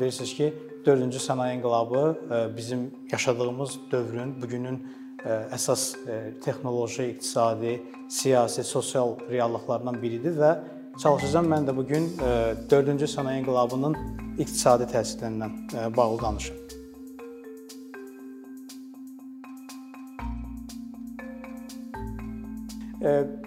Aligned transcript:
Bilirsiniz 0.00 0.34
ki, 0.34 0.54
4-cü 0.86 1.18
sənaye 1.18 1.56
inqilabı 1.56 2.18
bizim 2.56 2.90
yaşadığımız 3.12 3.70
dövrün, 3.90 4.42
bu 4.42 4.48
günün 4.48 4.78
əsas 5.52 5.96
texnoloji, 6.44 7.04
iqtisadi, 7.12 7.82
siyasi, 8.08 8.64
sosial 8.64 9.18
reallıqlarından 9.30 10.02
biridir 10.02 10.34
və 10.40 10.52
çalışacağam 10.98 11.46
mən 11.52 11.68
də 11.68 11.76
bu 11.76 11.84
gün 11.86 12.08
4-cü 12.72 13.08
sənaye 13.14 13.42
inqilabının 13.42 13.96
iqtisadi 14.38 14.88
təsirlərindən 14.90 15.96
bağlı 15.96 16.22
danışım. 16.22 16.56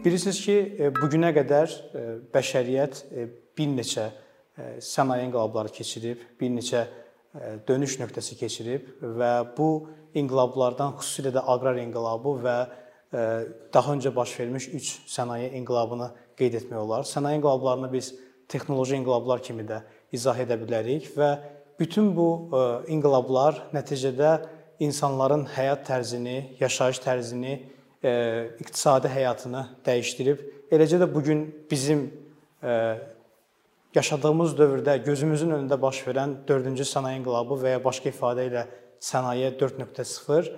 Bilirsiniz 0.05 0.39
ki, 0.45 0.57
bu 1.01 1.09
günə 1.09 1.33
qədər 1.35 1.73
bəşəriyyət 2.33 3.03
bir 3.57 3.69
neçə 3.79 4.11
sənaye 4.79 5.25
inqilabları 5.27 5.73
keçirib, 5.75 6.21
bir 6.39 6.51
neçə 6.55 6.85
dönüş 7.67 7.97
nöqtəsi 7.99 8.37
keçirib 8.39 8.87
və 9.19 9.31
bu 9.57 9.69
inqilablardan 10.15 10.95
xüsusilə 10.99 11.33
də 11.35 11.43
aqrar 11.43 11.79
inqilabı 11.81 12.35
və 12.45 12.57
daha 13.73 13.95
öncə 13.95 14.15
baş 14.15 14.39
vermiş 14.39 14.67
3 14.67 14.93
sənaye 15.11 15.51
inqilabını 15.59 16.09
qeyd 16.39 16.59
etmək 16.61 16.79
olar. 16.79 17.03
Sənaye 17.07 17.39
inqilablarını 17.39 17.91
biz 17.93 18.13
texnoloji 18.47 18.95
inqilablar 18.99 19.43
kimi 19.43 19.67
də 19.67 19.81
izah 20.15 20.39
edə 20.39 20.57
bilərik 20.61 21.11
və 21.17 21.29
bütün 21.79 22.13
bu 22.15 22.29
inqilablar 22.87 23.65
nəticədə 23.75 24.37
insanların 24.79 25.45
həyat 25.55 25.85
tərzini, 25.87 26.55
yaşayış 26.59 26.99
tərzini 27.03 27.55
iqtisadi 28.61 29.11
həyatını 29.11 29.65
dəyişdirib. 29.85 30.43
Eləcə 30.71 30.99
də 31.03 31.07
bu 31.13 31.23
gün 31.23 31.45
bizim 31.71 32.07
yaşadığımız 33.95 34.53
dövrdə 34.59 34.97
gözümüzün 35.05 35.55
önündə 35.55 35.79
baş 35.81 36.01
verən 36.07 36.37
4-cü 36.47 36.85
sənaye 36.89 37.19
inqilabı 37.21 37.57
və 37.63 37.75
ya 37.75 37.81
başqa 37.83 38.11
ifadə 38.11 38.47
ilə 38.49 38.65
sənaye 39.03 39.53
4.0 39.59 40.51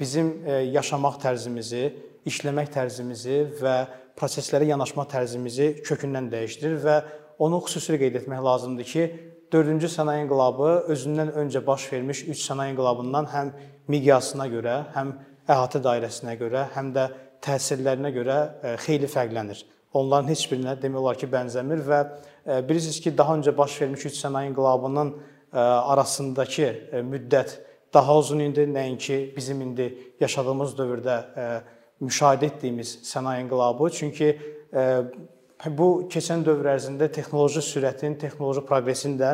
bizim 0.00 0.30
yaşamaq 0.72 1.20
tərzimizi, 1.22 1.82
işləmək 2.26 2.70
tərzimizi 2.74 3.40
və 3.60 3.74
proseslərə 4.18 4.68
yanaşma 4.72 5.06
tərzimizi 5.08 5.72
kökündən 5.86 6.30
dəyişdirir 6.32 6.80
və 6.84 6.96
onu 7.40 7.60
xüsusilə 7.64 8.00
qeyd 8.00 8.20
etmək 8.20 8.42
lazımdır 8.44 8.88
ki, 8.92 9.04
4-cü 9.52 9.88
sənaye 9.90 10.24
inqilabı 10.24 10.70
özündən 10.94 11.32
öncə 11.42 11.62
baş 11.66 11.88
vermiş 11.92 12.22
3 12.34 12.44
sənaye 12.44 12.74
inqilabından 12.74 13.26
həm 13.32 13.50
miqyasına 13.90 14.46
görə, 14.52 14.76
həm 14.94 15.14
əhatə 15.50 15.80
dairəsinə 15.82 16.36
görə, 16.38 16.68
həm 16.76 16.92
də 16.94 17.08
təsirlərinə 17.44 18.12
görə 18.14 18.38
e, 18.40 18.74
xeyli 18.84 19.08
fərqlənir. 19.10 19.64
Onların 19.96 20.30
heç 20.30 20.44
birinə 20.50 20.76
demək 20.78 21.02
olar 21.02 21.18
ki, 21.18 21.26
bənzəmir 21.32 21.82
və 21.88 22.00
e, 22.00 22.10
bilirsiniz 22.46 23.00
ki, 23.00 23.16
daha 23.18 23.36
öncə 23.38 23.56
baş 23.56 23.80
vermiş 23.82 24.06
üç 24.10 24.20
sənaye 24.24 24.50
inqilabının 24.50 25.12
e, 25.12 25.58
arasındakı 25.58 26.70
müddət 27.10 27.58
daha 27.94 28.18
uzun 28.18 28.38
idi, 28.44 28.68
nəinki 28.70 29.20
bizim 29.36 29.60
indi 29.60 29.90
yaşadığımız 30.20 30.74
dövrdə 30.78 31.16
müşahidə 32.00 32.46
etdiyimiz 32.52 32.98
sənaye 33.04 33.42
inqilabı. 33.44 33.90
Çünki 33.90 34.28
bu 35.66 35.88
keçən 36.12 36.44
dövr 36.46 36.70
ərzində 36.76 37.10
texnoloji 37.12 37.62
sürətin, 37.66 38.14
texnoloji 38.20 38.62
proqresin 38.68 39.18
də 39.18 39.32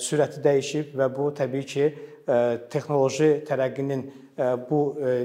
sürəti 0.00 0.42
dəyişib 0.44 0.92
və 0.98 1.08
bu 1.16 1.30
təbii 1.36 1.66
ki, 1.72 1.88
texnoloji 2.70 3.30
tərəqqinin 3.48 4.04
bu 4.68 4.80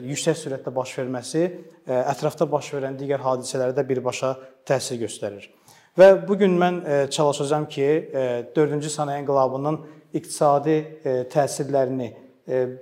yüksək 0.08 0.38
sürətlə 0.40 0.74
baş 0.76 0.98
verməsi 1.02 1.46
ətrafda 1.90 2.50
baş 2.50 2.74
verən 2.78 2.98
digər 3.00 3.24
hadisələrə 3.26 3.76
də 3.78 3.86
birbaşa 3.88 4.36
təsir 4.68 5.00
göstərir. 5.04 5.50
Və 5.98 6.28
bu 6.28 6.38
gün 6.38 6.58
mən 6.60 6.82
çalışacağam 7.12 7.66
ki, 7.70 7.88
4-cü 8.56 8.92
sənaye 8.94 9.24
inqilabının 9.24 9.80
iqtisadi 10.14 10.76
təsirlərini 11.34 12.12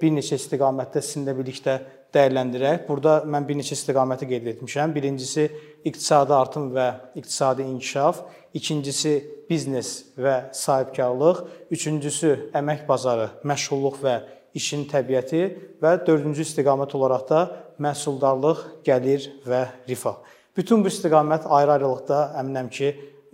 bir 0.02 0.11
neçə 0.16 0.38
istiqamətdə 0.39 1.02
sizinlə 1.03 1.36
birlikdə 1.37 1.77
dəyərləndirək. 2.15 2.86
Burada 2.87 3.21
mən 3.27 3.48
bir 3.48 3.58
neçə 3.59 3.76
istiqaməti 3.76 4.27
qeyd 4.30 4.48
etmişəm. 4.54 4.93
Birincisi 4.95 5.48
iqtisadi 5.87 6.33
artım 6.33 6.70
və 6.76 6.87
iqtisadi 7.20 7.65
inkişaf, 7.67 8.21
ikincisi 8.55 9.17
biznes 9.49 10.14
və 10.20 10.53
sahibkarlıq, 10.55 11.43
üçüncüsü 11.71 12.33
əmək 12.55 12.87
bazarı, 12.87 13.30
məşğulluq 13.48 13.99
və 14.03 14.15
işin 14.58 14.87
təbiəti 14.89 15.43
və 15.83 15.98
dördüncü 16.08 16.43
istiqamət 16.48 16.95
olaraq 16.98 17.27
da 17.30 17.43
məhsuldarlıq, 17.83 18.64
gəlir 18.87 19.27
və 19.45 19.67
rifah. 19.89 20.17
Bütün 20.58 20.82
bu 20.82 20.90
istiqamət 20.90 21.44
ayrı-ayrılıqda 21.54 22.20
əminəm 22.42 22.72
ki, 22.73 22.88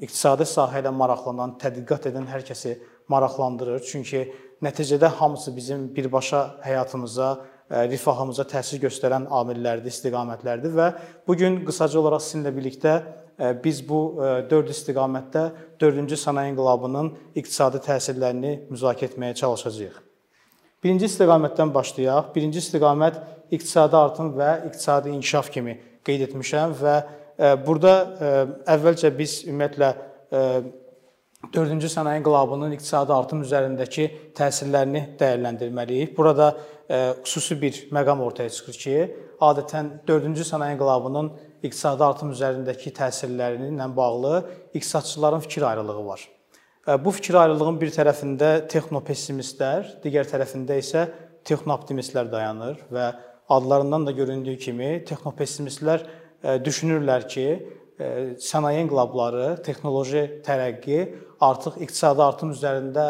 iqtisadi 0.03 0.43
sahə 0.49 0.81
ilə 0.83 0.91
maraqlanan, 0.91 1.55
tədqiqat 1.61 2.09
edən 2.09 2.25
hər 2.27 2.43
kəsi 2.43 2.73
maraqlandırır. 3.07 3.79
Çünki 3.87 4.25
nəticədə 4.63 5.07
hamısı 5.19 5.55
bizim 5.55 5.85
birbaşa 5.95 6.41
həyatımıza, 6.65 7.29
e, 7.71 7.87
rifahımıza 7.93 8.43
təsir 8.51 8.81
göstərən 8.83 9.29
amillərdir, 9.31 9.87
istiqamətlərdir 9.95 10.75
və 10.75 10.89
bu 11.27 11.37
gün 11.39 11.61
qısaca 11.63 11.99
olaraq 12.01 12.25
sizinlə 12.25 12.51
birlikdə 12.57 12.97
e, 13.39 13.53
biz 13.63 13.79
bu 13.87 14.01
4 14.51 14.51
e, 14.51 14.75
istiqamətdə 14.75 15.45
4-cü 15.79 16.19
sənaye 16.25 16.51
inqilabının 16.51 17.13
iqtisadi 17.39 17.79
təsirlərini 17.87 18.53
müzakirə 18.67 19.13
etməyə 19.13 19.39
çalışacağıq. 19.39 20.03
Birinci 20.83 21.07
istiqamətdən 21.07 21.71
başlayaq. 21.71 22.33
Birinci 22.35 22.59
istiqamət 22.59 23.23
iqtisadi 23.55 23.95
artım 23.95 24.35
və 24.35 24.51
iqtisadi 24.67 25.15
inkişaf 25.15 25.51
kimi 25.55 25.79
qeyd 26.05 26.27
etmişəm 26.27 26.75
və 26.79 26.95
e, 26.99 27.53
burada 27.65 27.93
e, 27.95 28.31
əvvəlcə 28.75 29.11
biz 29.17 29.39
ümumiyyətlə 29.47 29.89
4-cü 31.53 31.87
e, 31.87 31.91
sənaye 31.95 32.21
inqilabının 32.21 32.75
iqtisadi 32.77 33.15
artım 33.15 33.43
üzərindəki 33.45 34.09
təsirlərini 34.37 35.05
dəyərləndirməliyik. 35.19 36.15
Burada 36.17 36.53
xüsusi 37.23 37.55
bir 37.61 37.77
məqam 37.95 38.19
ortaya 38.21 38.51
çıxır 38.51 38.77
ki, 38.83 38.95
adətən 39.41 39.89
4-cü 40.07 40.45
sənaye 40.45 40.75
inqilabının 40.75 41.31
iqtisadi 41.63 42.03
artım 42.05 42.33
üzərindəki 42.35 42.91
təsirləri 42.95 43.71
ilə 43.71 43.87
bağlı 43.95 44.43
iqtisadçıların 44.73 45.43
fikir 45.47 45.67
ayrılığı 45.71 46.05
var. 46.05 46.27
Bu 46.99 47.11
fikir 47.15 47.37
ayrılığının 47.39 47.79
bir 47.79 47.93
tərəfində 47.95 48.49
texnopessimistlər, 48.71 49.93
digər 50.03 50.27
tərəfində 50.27 50.75
isə 50.81 51.05
texnooptimistlər 51.47 52.27
dayanır 52.31 52.81
və 52.91 53.05
adlarından 53.57 54.07
da 54.07 54.11
göründüyü 54.15 54.57
kimi 54.57 54.89
texnopessimistlər 55.07 56.05
düşünürlər 56.65 57.27
ki, 57.29 57.47
sənaye 58.41 58.81
inqilabları, 58.83 59.57
texnoloji 59.63 60.23
tərəqqi 60.45 61.03
artıq 61.43 61.77
iqtisadi 61.85 62.23
artım 62.25 62.53
üzərində 62.55 63.05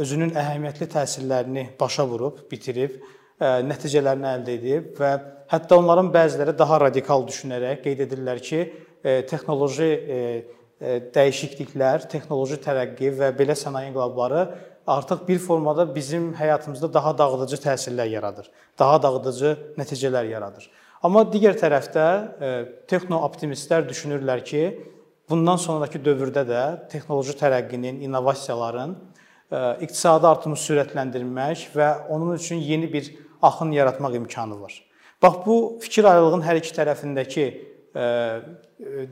özünün 0.00 0.32
əhəmiyyətli 0.38 0.88
təsirlərini 0.94 1.66
başa 1.80 2.06
vurub, 2.08 2.40
bitirib, 2.50 2.96
nəticələrini 3.42 4.28
əldə 4.36 4.56
edib 4.56 4.90
və 4.98 5.12
hətta 5.52 5.78
onların 5.78 6.08
bəziləri 6.14 6.54
daha 6.58 6.80
radikal 6.86 7.26
düşünərək 7.28 7.82
qeyd 7.84 8.04
edirlər 8.06 8.40
ki, 8.42 8.64
texnoloji 9.28 9.90
dəyişikliklər, 11.14 12.06
texnoloji 12.10 12.58
tərəqqi 12.62 13.12
və 13.18 13.32
belə 13.38 13.54
sənaye 13.58 13.90
inqilabları 13.90 14.46
artıq 14.86 15.28
bir 15.28 15.38
formada 15.38 15.94
bizim 15.94 16.32
həyatımızda 16.34 16.92
daha 16.94 17.18
dağıdıcı 17.18 17.56
təsirlər 17.56 18.08
yaradır, 18.08 18.50
daha 18.78 19.02
dağıdıcı 19.02 19.56
nəticələr 19.78 20.26
yaradır. 20.30 20.70
Amma 21.02 21.24
digər 21.26 21.56
tərəfdə 21.58 22.06
texnooptimistlər 22.90 23.88
düşünürlər 23.88 24.44
ki, 24.44 24.62
bundan 25.30 25.58
sonrakı 25.58 25.98
dövrdə 26.02 26.44
də 26.46 26.62
texnoloji 26.92 27.34
tərəqqinin, 27.40 28.02
innovasiyaların 28.06 28.94
iqtisadi 29.84 30.26
artımı 30.26 30.56
sürətləndirmək 30.56 31.68
və 31.76 31.88
onun 32.12 32.36
üçün 32.36 32.62
yeni 32.62 32.92
bir 32.92 33.10
axın 33.42 33.72
yaratmaq 33.72 34.14
imkanı 34.16 34.60
var. 34.60 34.78
Bax 35.22 35.34
bu 35.46 35.56
fikir 35.82 36.04
ayrılığının 36.04 36.46
hər 36.46 36.58
iki 36.62 36.72
tərəfindəki 36.74 37.46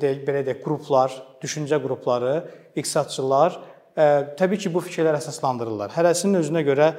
deyək 0.00 0.22
belə 0.26 0.44
deyək 0.46 0.62
qruplar, 0.64 1.12
düşüncə 1.42 1.78
qrupları, 1.82 2.34
iqtisadçılar 2.74 3.58
təbii 3.96 4.60
ki, 4.64 4.72
bu 4.74 4.82
fikirlər 4.84 5.18
əsaslandırırlar. 5.18 5.92
Hərəsinin 5.94 6.40
özünə 6.40 6.64
görə 6.66 6.90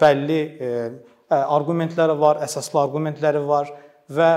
bəlli 0.00 0.40
arqumentləri 1.32 2.16
var, 2.20 2.42
əsaslı 2.44 2.80
arqumentləri 2.86 3.42
var 3.46 3.70
və 4.12 4.30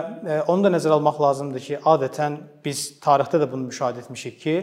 onu 0.51 0.68
da 0.68 0.71
nəzərə 0.75 1.00
almaq 1.00 1.18
lazımdır 1.24 1.63
ki, 1.65 1.80
adətən 1.83 2.38
biz 2.63 2.86
tarixdə 3.03 3.42
də 3.42 3.50
bunu 3.51 3.68
müşahidə 3.69 4.06
etmişik 4.06 4.39
ki, 4.44 4.56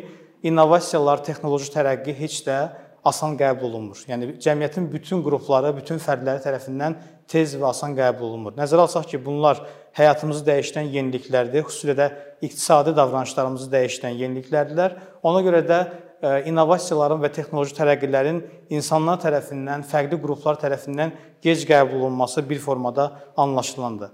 innovasiyalar, 0.49 1.23
texnoloji 1.26 1.73
tərəqqi 1.75 2.14
heç 2.19 2.40
də 2.46 2.58
asan 3.06 3.35
qəbul 3.38 3.67
olunmur. 3.67 3.99
Yəni 4.06 4.37
cəmiyyətin 4.43 4.87
bütün 4.93 5.25
qrupları, 5.26 5.73
bütün 5.75 5.99
fərdləri 6.02 6.43
tərəfindən 6.44 6.94
tez 7.31 7.56
və 7.58 7.67
asan 7.73 7.96
qəbul 7.99 8.28
olunmur. 8.28 8.55
Nəzərə 8.55 8.85
alsaq 8.87 9.08
ki, 9.11 9.19
bunlar 9.25 9.58
həyatımızı 9.99 10.44
dəyişdən 10.46 10.90
yeniliklərdir, 10.94 11.67
xüsusilə 11.67 11.96
də 11.99 12.08
iqtisadi 12.46 12.94
davranışlarımızı 12.96 13.69
dəyişdən 13.75 14.14
yeniliklərdirlər. 14.23 14.94
Ona 15.26 15.43
görə 15.43 15.64
də 15.67 15.81
innovasiyaların 16.23 17.19
və 17.23 17.33
texnoloji 17.35 17.75
tərəqqilərin 17.75 18.41
insanlar 18.71 19.19
tərəfindən, 19.23 19.83
fərqli 19.91 20.19
qruplar 20.23 20.59
tərəfindən 20.61 21.15
gec 21.43 21.65
qəbul 21.67 22.05
olunması 22.05 22.45
bir 22.49 22.61
formada 22.63 23.09
anlaşılandı. 23.37 24.13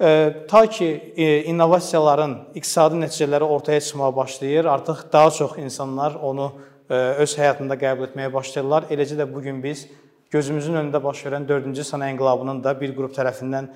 E, 0.00 0.32
ta 0.48 0.66
ki 0.66 0.88
e, 1.16 1.26
innovasiyaların 1.52 2.34
iqtisadi 2.54 3.02
nəticələri 3.02 3.44
ortaya 3.44 3.80
çıxmağa 3.80 4.16
başlayır, 4.16 4.64
artıq 4.64 5.04
daha 5.12 5.30
çox 5.30 5.58
insanlar 5.58 6.14
onu 6.14 6.52
öz 6.88 7.32
həyatında 7.34 7.74
qəbul 7.74 8.06
etməyə 8.06 8.32
başlayırlar. 8.32 8.84
Eləcə 8.94 9.16
də 9.18 9.24
bu 9.26 9.40
gün 9.42 9.58
biz 9.62 9.88
gözümüzün 10.30 10.78
önündə 10.78 11.00
baş 11.02 11.24
verən 11.26 11.48
4-cü 11.48 11.82
sənaye 11.82 12.14
inqilabının 12.14 12.60
da 12.62 12.76
bir 12.80 12.92
qrup 12.94 13.10
tərəfindən 13.16 13.66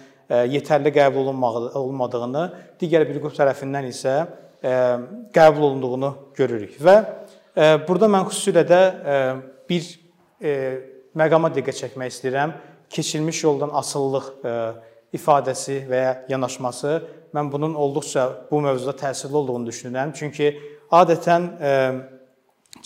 yetərli 0.52 0.92
qəbul 0.94 1.32
olunmadığını, 1.32 2.44
digər 2.78 3.08
bir 3.08 3.18
qrup 3.18 3.34
tərəfindən 3.34 3.88
isə 3.90 4.14
qəbul 5.34 5.66
olunduğunu 5.72 6.12
görürük. 6.38 6.78
Və 6.78 7.00
burada 7.88 8.08
mən 8.08 8.28
xüsusilə 8.30 8.64
də 8.68 8.80
bir 9.68 9.88
məqama 11.20 11.50
diqqət 11.54 11.82
çəkmək 11.84 12.12
istəyirəm. 12.14 12.54
Keçilmiş 12.90 13.42
yoldan 13.44 13.74
asıllıq 13.80 14.30
ifadəsi 15.14 15.82
və 15.90 16.00
ya 16.00 16.14
yanaşması 16.30 16.94
mən 17.34 17.50
bunun 17.52 17.74
olduqca 17.74 18.26
bu 18.50 18.60
mövzuda 18.64 18.96
təsirli 19.04 19.36
olduğunu 19.42 19.68
düşünürəm. 19.70 20.14
Çünki 20.14 20.54
adətən 20.90 21.50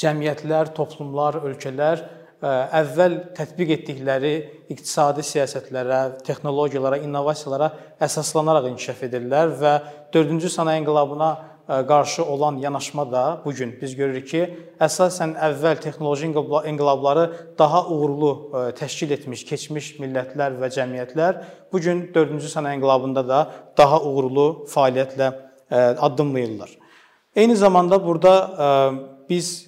cəmiyyətlər, 0.01 0.75
toplumlar, 0.77 1.39
ölkələr 1.49 2.03
əvvəl 2.45 3.15
tətbiq 3.37 3.71
etdikləri 3.79 4.35
iqtisadi 4.73 5.25
siyasətlərə, 5.25 6.01
texnologiyalara, 6.27 6.99
innovasiyalara 7.07 7.71
əsaslanaraq 8.05 8.69
inkişaf 8.73 9.05
edirlər 9.07 9.55
və 9.61 9.75
4-cü 10.13 10.51
sənaye 10.53 10.83
inqilabına 10.83 11.31
qarşı 11.69 12.25
olan 12.25 12.57
yanaşma 12.57 13.13
da 13.13 13.41
bu 13.45 13.53
gün 13.53 13.79
biz 13.83 13.97
görürük 13.97 14.29
ki, 14.29 14.43
əsasən 14.81 15.37
əvvəl 15.41 15.81
texnoloji 15.81 16.27
inqilabları 16.27 17.25
daha 17.59 17.87
uğurlu 17.89 18.33
təşkil 18.77 19.15
etmiş 19.17 19.45
keçmiş 19.49 19.95
millətlər 20.03 20.59
və 20.61 20.69
cəmiyyətlər 20.77 21.41
bu 21.73 21.81
gün 21.81 22.07
4-cü 22.15 22.51
sənaye 22.53 22.77
inqilabında 22.77 23.29
da 23.29 23.41
daha 23.79 24.03
uğurlu 24.03 24.67
fəaliyyətlə 24.75 25.33
addımlayırlar. 25.99 26.71
Eyni 27.37 27.57
zamanda 27.57 28.05
burada 28.05 28.35
biz 29.31 29.67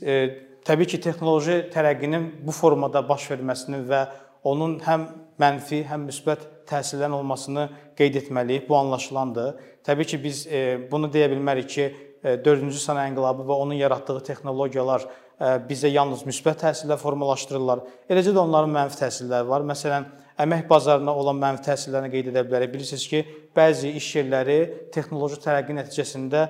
təbii 0.66 0.86
ki, 0.86 1.00
texnoloji 1.00 1.70
tərəqqinin 1.72 2.28
bu 2.44 2.52
formada 2.52 3.08
baş 3.08 3.30
verməsini 3.30 3.80
və 3.88 4.04
onun 4.46 4.76
həm 4.84 5.08
mənfi, 5.40 5.80
həm 5.88 6.06
müsbət 6.10 6.44
təsirlərin 6.68 7.14
olmasını 7.16 7.68
qeyd 7.98 8.20
etməliyik. 8.20 8.68
Bu 8.68 8.76
anlaşılandır. 8.76 9.54
Təbii 9.86 10.04
ki, 10.04 10.18
biz 10.24 10.46
e, 10.50 10.60
bunu 10.90 11.06
deyə 11.14 11.28
bilmərik 11.30 11.70
ki, 11.70 11.86
4-cü 12.26 12.72
e, 12.72 12.82
sənaye 12.82 13.12
inqilabı 13.12 13.44
və 13.46 13.58
onun 13.62 13.78
yaratdığı 13.78 14.18
texnologiyalar 14.26 15.04
e, 15.06 15.50
bizə 15.68 15.92
yalnız 15.92 16.24
müsbət 16.26 16.64
təsirlər 16.64 16.98
formalaşdırırlar. 16.98 17.84
Eləcə 18.10 18.34
də 18.34 18.42
onların 18.42 18.72
mənfi 18.74 18.98
təsirləri 19.04 19.46
var. 19.46 19.62
Məsələn, 19.68 20.08
əmək 20.42 20.66
bazarına 20.68 21.14
olan 21.14 21.38
mənfi 21.38 21.62
təsirlərini 21.68 22.10
qeyd 22.16 22.32
edə 22.32 22.42
bilərik. 22.48 22.72
Bilirsiniz 22.74 23.06
ki, 23.12 23.22
bəzi 23.56 23.94
iş 24.00 24.08
yerləri 24.18 24.58
texnoloji 24.94 25.38
tərəqqi 25.44 25.78
nəticəsində 25.78 26.42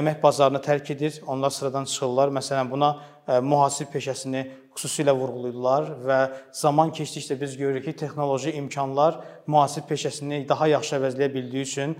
əmək 0.00 0.18
bazarını 0.24 0.60
tərk 0.66 0.90
edir, 0.96 1.22
onlar 1.30 1.54
sıradan 1.54 1.86
çıxırlar. 1.88 2.34
Məsələn, 2.34 2.68
buna 2.68 2.90
mühasib 3.46 3.92
peşəsini 3.94 4.42
xüsusilə 4.76 5.12
vurğulayırlar 5.16 5.88
və 6.06 6.18
zaman 6.56 6.90
keçdikcə 6.96 7.36
biz 7.40 7.56
görürük 7.60 7.86
ki, 7.86 7.96
texnoloji 8.04 8.54
imkanlar 8.58 9.20
mühasib 9.46 9.86
peşəsini 9.88 10.42
daha 10.48 10.68
yaxşı 10.72 10.96
əvəzləyə 10.98 11.28
bildiyi 11.34 11.68
üçün 11.68 11.96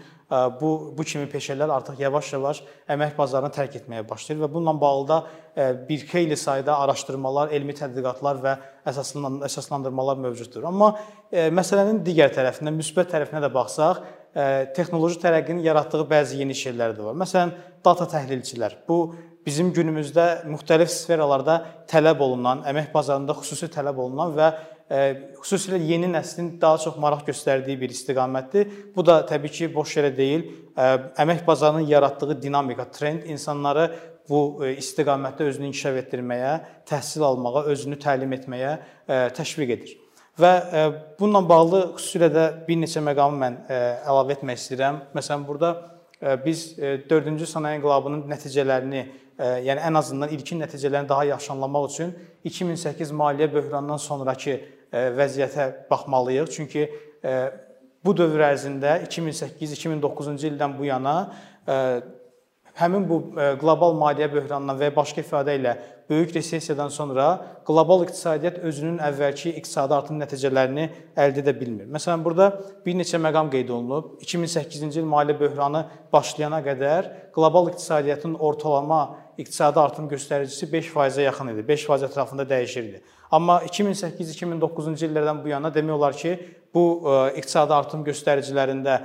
bu 0.61 0.94
bu 0.96 1.05
kimi 1.05 1.26
peşələr 1.29 1.70
artıq 1.75 1.99
yavaş-yavaş 2.00 2.62
əmək 2.94 3.17
bazarını 3.19 3.52
tərk 3.52 3.75
etməyə 3.82 4.06
başlayır 4.08 4.43
və 4.44 4.49
bununla 4.55 4.75
bağlı 4.81 5.08
da 5.08 5.19
bir 5.88 6.06
xeyli 6.08 6.37
sayda 6.37 6.79
araşdırmalar, 6.84 7.52
elmi 7.52 7.75
tədqiqatlar 7.76 8.40
və 8.40 8.55
əsaslandırmalar 8.88 10.23
mövcuddur. 10.25 10.64
Amma 10.70 10.94
məsələnin 11.32 12.00
digər 12.06 12.32
tərəfindən, 12.32 12.79
müsbət 12.81 13.12
tərəfinə 13.12 13.43
də 13.44 13.52
baxsaq, 13.52 14.00
texnoloji 14.76 15.20
tərəqqinin 15.20 15.61
yaratdığı 15.67 16.06
bəzi 16.08 16.40
yeni 16.40 16.56
şeylər 16.56 16.96
də 16.96 17.05
var. 17.11 17.19
Məsələn, 17.20 17.52
data 17.84 18.08
təhlilçilər. 18.08 18.79
Bu 18.88 19.12
bizim 19.44 19.73
günümüzdə 19.75 20.46
müxtəlif 20.49 20.88
sferalarda 20.88 21.58
tələb 21.90 22.20
olunan, 22.25 22.62
əmək 22.70 22.93
bazarında 22.94 23.37
xüsusi 23.43 23.69
tələb 23.75 23.99
olunan 24.00 24.32
və 24.38 24.52
xüsusilə 24.90 25.79
yeni 25.81 26.08
nəslin 26.12 26.56
daha 26.61 26.79
çox 26.82 26.96
maraq 27.00 27.25
göstərdiyi 27.29 27.79
bir 27.81 27.93
istiqamətdir. 27.94 28.73
Bu 28.96 29.05
da 29.06 29.20
təbii 29.26 29.52
ki, 29.52 29.69
boş 29.75 29.96
yerə 29.99 30.12
deyil. 30.17 30.44
E, 30.76 30.88
əmək 31.23 31.46
bazarının 31.46 31.87
yaratdığı 31.88 32.43
dinamika, 32.43 32.90
trend 32.90 33.25
insanları 33.25 33.88
bu 34.29 34.64
e, 34.64 34.75
istiqamətdə 34.82 35.49
özünü 35.52 35.70
inkişaf 35.70 35.99
etdirməyə, 36.05 36.52
təhsil 36.88 37.25
almağa, 37.26 37.64
özünü 37.73 37.99
təlim 38.02 38.32
etməyə 38.38 38.76
təşviq 39.37 39.76
edir. 39.76 39.96
Və 40.40 40.52
bununla 41.19 41.43
bağlı 41.49 41.81
xüsusilə 41.99 42.29
də 42.32 42.44
bir 42.69 42.79
neçə 42.81 43.02
məqamı 43.05 43.40
mən 43.43 43.58
əlavə 44.08 44.38
etmək 44.38 44.61
istəyirəm. 44.62 45.00
Məsələn, 45.12 45.44
burada 45.44 45.75
biz 46.45 46.79
4-cü 46.79 47.49
sənaye 47.51 47.81
inqilabının 47.81 48.27
nəticələrini 48.31 49.03
yəni 49.67 49.83
ən 49.89 49.99
azından 49.99 50.31
ilkin 50.35 50.61
nəticələrini 50.63 51.09
daha 51.09 51.25
yaxşı 51.33 51.53
anlamaq 51.53 51.89
üçün 51.91 52.15
2008 52.45 53.11
maliyyə 53.11 53.49
böhranından 53.53 53.99
sonrakı 53.99 54.59
vəziyyətə 54.93 55.69
baxmalıyıq. 55.91 56.51
Çünki 56.53 56.89
bu 58.05 58.17
dövr 58.17 58.47
ərzində 58.53 58.99
2008-2009-cu 59.07 60.37
ildən 60.51 60.77
bu 60.79 60.87
yana 60.91 61.17
həmin 62.79 63.09
bu 63.09 63.19
qlobal 63.61 63.97
maliyyə 64.01 64.31
böhranından 64.33 64.79
və 64.81 64.89
ya 64.89 64.95
başqa 64.97 65.21
ifadə 65.21 65.57
ilə 65.59 65.75
böyük 66.09 66.35
resessiyadan 66.35 66.89
sonra 66.89 67.27
qlobal 67.67 68.05
iqtisadiyyat 68.07 68.59
özünün 68.69 68.99
əvvəlki 69.05 69.55
iqtisadi 69.61 69.95
artım 69.97 70.19
nəticələrini 70.21 70.89
əldə 71.17 71.45
edə 71.45 71.55
bilmir. 71.61 71.87
Məsələn, 71.93 72.25
burada 72.25 72.49
bir 72.87 72.97
neçə 72.99 73.21
məqam 73.23 73.51
qeyd 73.53 73.71
olunub. 73.73 74.17
2008-ci 74.25 75.01
il 75.01 75.09
maliyyə 75.09 75.39
böhranı 75.41 75.85
başlayana 76.13 76.61
qədər 76.65 77.11
qlobal 77.37 77.71
iqtisadiyyatın 77.73 78.35
ortalama 78.35 79.03
iqtisadi 79.39 79.81
artım 79.81 80.09
göstəricisi 80.11 80.69
5%-ə 80.73 81.29
yaxın 81.29 81.55
idi. 81.55 81.65
5% 81.69 82.09
ətrafında 82.09 82.49
dəyişirdi. 82.49 83.01
Amma 83.33 83.63
2008-2009-cu 83.69 85.07
illərdən 85.07 85.41
bu 85.45 85.49
yana 85.49 85.73
demək 85.73 85.97
olar 85.97 86.17
ki, 86.17 86.35
bu 86.75 86.85
iqtisadi 87.37 87.73
artım 87.73 88.05
göstəricilərində 88.05 88.99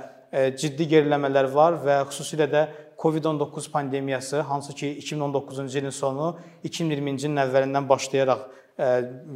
ciddi 0.60 0.84
geriləmələr 0.90 1.48
var 1.54 1.78
və 1.84 2.02
xüsusilə 2.10 2.48
də 2.52 2.66
COVID-19 2.98 3.70
pandemiyası, 3.70 4.40
hansı 4.40 4.74
ki 4.74 4.98
2019-cu 5.02 5.78
ilin 5.78 5.90
sonu 5.90 6.36
2020-ci 6.64 7.26
ilin 7.26 7.42
əvvəlindən 7.44 7.88
başlayaraq 7.88 8.46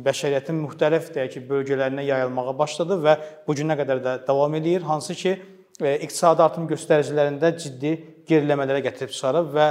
bəşəriyyətin 0.07 0.59
müxtəlif 0.63 1.09
deyək 1.15 1.33
ki, 1.35 1.41
bölgələrinə 1.49 2.05
yayılmağa 2.07 2.55
başladı 2.59 2.99
və 3.03 3.17
bu 3.47 3.57
günə 3.59 3.75
qədər 3.79 4.03
də 4.03 4.17
davam 4.27 4.55
eləyir, 4.55 4.83
hansı 4.87 5.15
ki 5.19 5.37
iqtisadi 5.83 6.43
artım 6.43 6.69
göstəricilərində 6.71 7.51
ciddi 7.59 7.95
geriləmələrə 8.29 8.83
gətirib 8.87 9.15
çıxarıb 9.15 9.55
və 9.55 9.71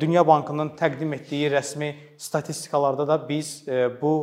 Dünya 0.00 0.24
Bankının 0.26 0.72
təqdim 0.78 1.12
etdiyi 1.14 1.50
rəsmi 1.52 1.92
statistikalarda 2.18 3.06
da 3.06 3.18
biz 3.28 3.64
bu 4.00 4.14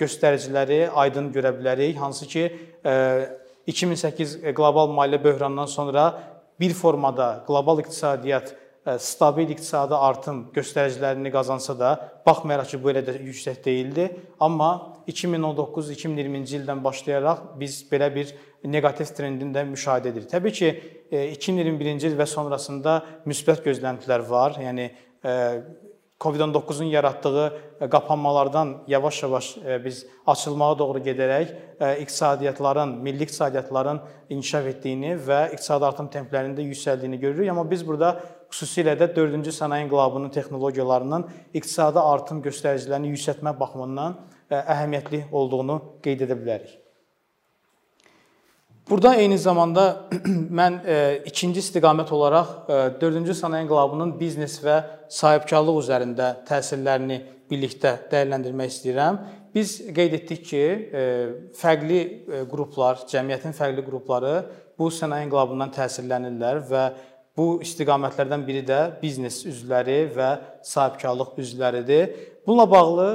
göstəriciləri 0.00 0.86
aydın 1.04 1.30
görə 1.32 1.54
bilərik, 1.56 1.96
hansı 2.00 2.28
ki 2.28 2.48
2008 3.66 4.38
qlobal 4.56 4.90
maliyyə 4.92 5.22
böhranından 5.24 5.70
sonra 5.70 6.06
bir 6.60 6.74
formada 6.74 7.44
qlobal 7.46 7.80
iqtisadiyyat 7.82 8.54
stabil 8.98 9.52
iqtisadi 9.54 9.94
artım 9.94 10.38
göstəricilərini 10.54 11.30
qazansa 11.30 11.76
da, 11.78 11.90
baxmayaraq 12.26 12.72
ki, 12.72 12.80
bu 12.82 12.90
elə 12.90 13.04
də 13.06 13.14
yüksək 13.22 13.60
deyildi, 13.64 14.08
amma 14.42 14.72
2019-2020-ci 15.06 16.58
ildən 16.58 16.82
başlayaraq 16.82 17.44
biz 17.60 17.78
belə 17.90 18.10
bir 18.14 18.34
neqativ 18.64 19.14
trendini 19.14 19.54
də 19.54 19.62
müşahidə 19.70 20.10
edirik. 20.10 20.28
Təbii 20.30 20.56
ki, 20.58 20.72
2021-ci 21.12 22.10
il 22.10 22.18
və 22.18 22.26
sonrasında 22.26 22.98
müsbət 23.28 23.62
gözləntilər 23.68 24.26
var. 24.28 24.58
Yəni 24.62 24.90
COVID-19-un 26.22 26.84
yaratdığı 26.84 27.46
e, 27.80 27.88
qapanmalardan 27.88 28.76
yavaş-yavaş 28.86 29.58
e, 29.58 29.84
biz 29.84 30.06
açılmağa 30.26 30.78
doğru 30.78 30.98
gedərək 30.98 31.54
e, 31.80 32.00
iqtisadiyyatların, 32.02 32.88
milli 32.88 33.22
iqtisadiyyatların 33.22 34.00
inkişaf 34.28 34.66
etdiyini 34.66 35.16
və 35.28 35.40
iqtisadi 35.54 35.88
artım 35.88 36.10
templərinin 36.12 36.54
də 36.58 36.66
yüksəldiyini 36.68 37.18
görürük. 37.20 37.50
Amma 37.50 37.66
biz 37.70 37.86
burada 37.86 38.12
xüsusilə 38.50 38.94
də 39.00 39.10
4-cü 39.16 39.56
sənaye 39.58 39.86
inqilabının 39.88 40.30
texnologiyalarının 40.30 41.26
iqtisadi 41.54 41.98
artım 41.98 42.44
göstəricilərini 42.46 43.16
yüksəltmə 43.16 43.58
baxımından 43.60 44.20
əhəmiyyətli 44.62 45.24
olduğunu 45.32 45.80
qeyd 46.04 46.28
edə 46.28 46.38
bilərik. 46.38 46.81
Burada 48.90 49.14
eyni 49.14 49.38
zamanda 49.38 50.08
mən 50.58 50.80
e, 50.82 50.96
ikinci 51.30 51.62
istiqamət 51.62 52.10
olaraq 52.12 52.48
e, 52.66 52.78
4-cü 52.98 53.36
sənaye 53.38 53.62
inqilabının 53.62 54.16
biznes 54.18 54.56
və 54.64 54.80
sahibkarlıq 55.12 55.78
üzərində 55.84 56.32
təsirlərini 56.48 57.20
birlikdə 57.50 57.94
dəyərləndirmək 58.10 58.74
istəyirəm. 58.74 59.20
Biz 59.54 59.76
qeyd 59.94 60.18
etdik 60.18 60.44
ki, 60.50 60.64
e, 60.98 61.06
fərqli 61.60 62.02
e, 62.02 62.42
qruplar, 62.50 63.04
cəmiyyətin 63.06 63.54
fərqli 63.54 63.86
qrupları 63.86 64.34
bu 64.78 64.90
sənaye 64.90 65.28
inqilabından 65.28 65.70
təsirlənirlər 65.78 66.62
və 66.72 66.84
bu 67.38 67.48
istiqamətlərdən 67.64 68.46
biri 68.48 68.66
də 68.66 68.80
biznes 69.02 69.44
üzvləri 69.48 70.00
və 70.16 70.32
sahibkarlıq 70.66 71.38
üzvləridir. 71.38 72.16
Bununla 72.46 72.70
bağlı 72.70 73.10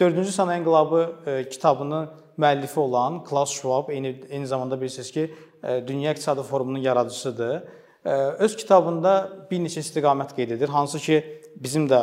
4-cü 0.00 0.28
e, 0.28 0.36
sənaye 0.38 0.62
inqilabı 0.62 1.08
e, 1.26 1.40
kitabını 1.48 2.06
müəllifi 2.38 2.80
olan 2.80 3.24
Klaus 3.24 3.52
Schwab 3.52 3.88
eyni 3.88 4.20
eyni 4.30 4.46
zamanda 4.46 4.80
bilirsiniz 4.80 5.10
ki, 5.10 5.34
e, 5.64 5.88
Dünya 5.88 6.12
İqtisadi 6.12 6.42
Forumunun 6.42 6.78
yaradıcısıdır. 6.78 7.62
E, 8.04 8.10
öz 8.14 8.56
kitabında 8.56 9.30
bir 9.50 9.60
neçə 9.64 9.80
istiqamət 9.80 10.36
qeyd 10.36 10.50
edir, 10.50 10.68
hansı 10.68 10.98
ki, 10.98 11.22
bizim 11.56 11.88
də 11.88 12.00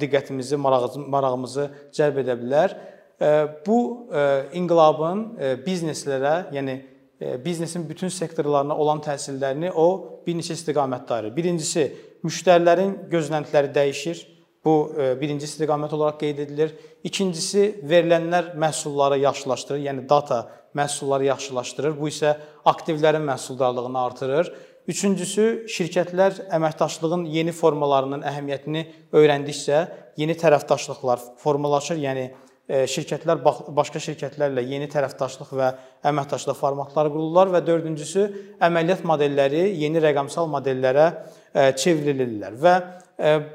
diqqətimizi, 0.00 0.56
marağımızı 0.56 1.70
cəlb 1.92 2.22
edə 2.24 2.36
bilər. 2.40 2.76
Bu 3.66 3.78
inqilabın 4.52 5.20
bizneslərə, 5.66 6.34
yəni 6.52 6.76
biznesin 7.44 7.84
bütün 7.88 8.08
sektorlarına 8.08 8.76
olan 8.76 9.00
təsirlərini 9.04 9.70
o 9.72 9.86
bir 10.26 10.36
neçə 10.36 10.56
istiqamətdə 10.56 11.14
ayırır. 11.18 11.36
Birincisi, 11.36 11.84
müştərilərin 12.24 12.96
gözləntiləri 13.12 13.72
dəyişir. 13.74 14.24
Bu 14.66 14.74
birinci 15.20 15.46
istiqamət 15.46 15.92
olaraq 15.94 16.16
qeyd 16.24 16.40
edilir. 16.42 16.72
İkincisi, 17.06 17.68
verilənlər 17.86 18.56
məhsulları 18.58 19.20
yaxşılaşdırır, 19.22 19.82
yəni 19.84 20.08
data 20.10 20.40
məhsulları 20.74 21.28
yaxşılaşdırır. 21.28 21.94
Bu 22.00 22.08
isə 22.10 22.32
aktivlərin 22.66 23.22
məhsuldarlığını 23.28 24.00
artırır. 24.00 24.50
Üçüncüsü, 24.90 25.66
şirkətlər 25.70 26.44
əməkdaşlığın 26.54 27.24
yeni 27.30 27.54
formalarının 27.54 28.26
əhəmiyyətini 28.26 28.82
öyrəndikcə 29.18 29.80
yeni 30.20 30.36
tərəfdaşlıqlar 30.38 31.24
formalaşır. 31.42 31.98
Yəni 32.02 32.28
e, 32.68 32.84
şirkətlər 32.90 33.42
başqa 33.74 34.02
şirkətlərlə 34.02 34.62
yeni 34.66 34.86
tərəfdaşlıq 34.92 35.50
və 35.58 35.72
əməkdaşlıq 36.06 36.58
formatları 36.60 37.10
qururlar 37.14 37.50
və 37.56 37.64
dördüncüsü, 37.66 38.28
əməliyyat 38.62 39.02
modelləri 39.10 39.64
yeni 39.80 40.02
rəqəmsal 40.06 40.46
modellərə 40.54 41.08
e, 41.10 41.72
çevrilirlər 41.82 42.62
və 42.62 42.76
e, 42.76 43.05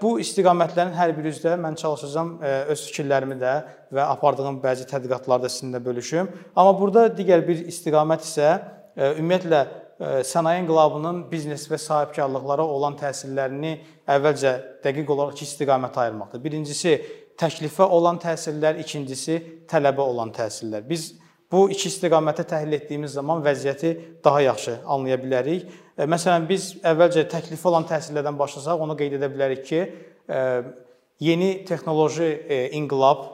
bu 0.02 0.16
istiqamətlərin 0.24 0.96
hər 0.98 1.12
biri 1.18 1.30
üzrə 1.30 1.54
mən 1.62 1.76
çalışacağam 1.78 2.32
öz 2.74 2.84
fikirlərimi 2.88 3.38
də 3.42 3.54
və 3.94 4.08
apardığım 4.16 4.58
bəzi 4.64 4.88
tədqiqatlarda 4.90 5.52
sizinlə 5.54 5.84
bölüşüm. 5.86 6.32
Amma 6.56 6.74
burada 6.80 7.06
digər 7.14 7.46
bir 7.46 7.62
istiqamət 7.70 8.26
isə 8.26 8.50
ümumiyyətlə 8.98 9.62
sənaye 10.26 10.64
inqilabının 10.64 11.24
biznes 11.30 11.68
və 11.70 11.78
sahibkarlıqlara 11.78 12.66
olan 12.66 12.98
təsirlərini 12.98 13.76
əvvəlcə 14.10 14.54
dəqiq 14.82 15.14
olaraq 15.14 15.38
iki 15.38 15.46
istiqamətə 15.46 16.08
ayırmaqdır. 16.08 16.42
Birincisi 16.42 16.96
təklifə 17.38 17.86
olan 17.86 18.18
təsirlər, 18.22 18.82
ikincisi 18.82 19.38
tələbə 19.70 20.02
olan 20.02 20.34
təsirlər. 20.34 20.82
Biz 20.90 21.12
bu 21.52 21.66
iki 21.74 21.90
istiqamətə 21.92 22.46
təhlil 22.48 22.78
etdiyimiz 22.80 23.16
zaman 23.20 23.44
vəziyyəti 23.46 23.94
daha 24.24 24.42
yaxşı 24.48 24.78
anlaya 24.86 25.18
bilərik. 25.22 25.66
Məsələn, 26.00 26.48
biz 26.50 26.72
əvvəlcə 26.88 27.28
təklifə 27.32 27.68
olan 27.70 27.88
təsirlərdən 27.90 28.38
başlasaq, 28.40 28.80
onu 28.82 28.96
qeyd 29.00 29.18
edə 29.20 29.30
bilərik 29.34 29.66
ki, 29.68 29.82
yeni 31.22 31.50
texnoloji 31.68 32.30
inqilab 32.80 33.26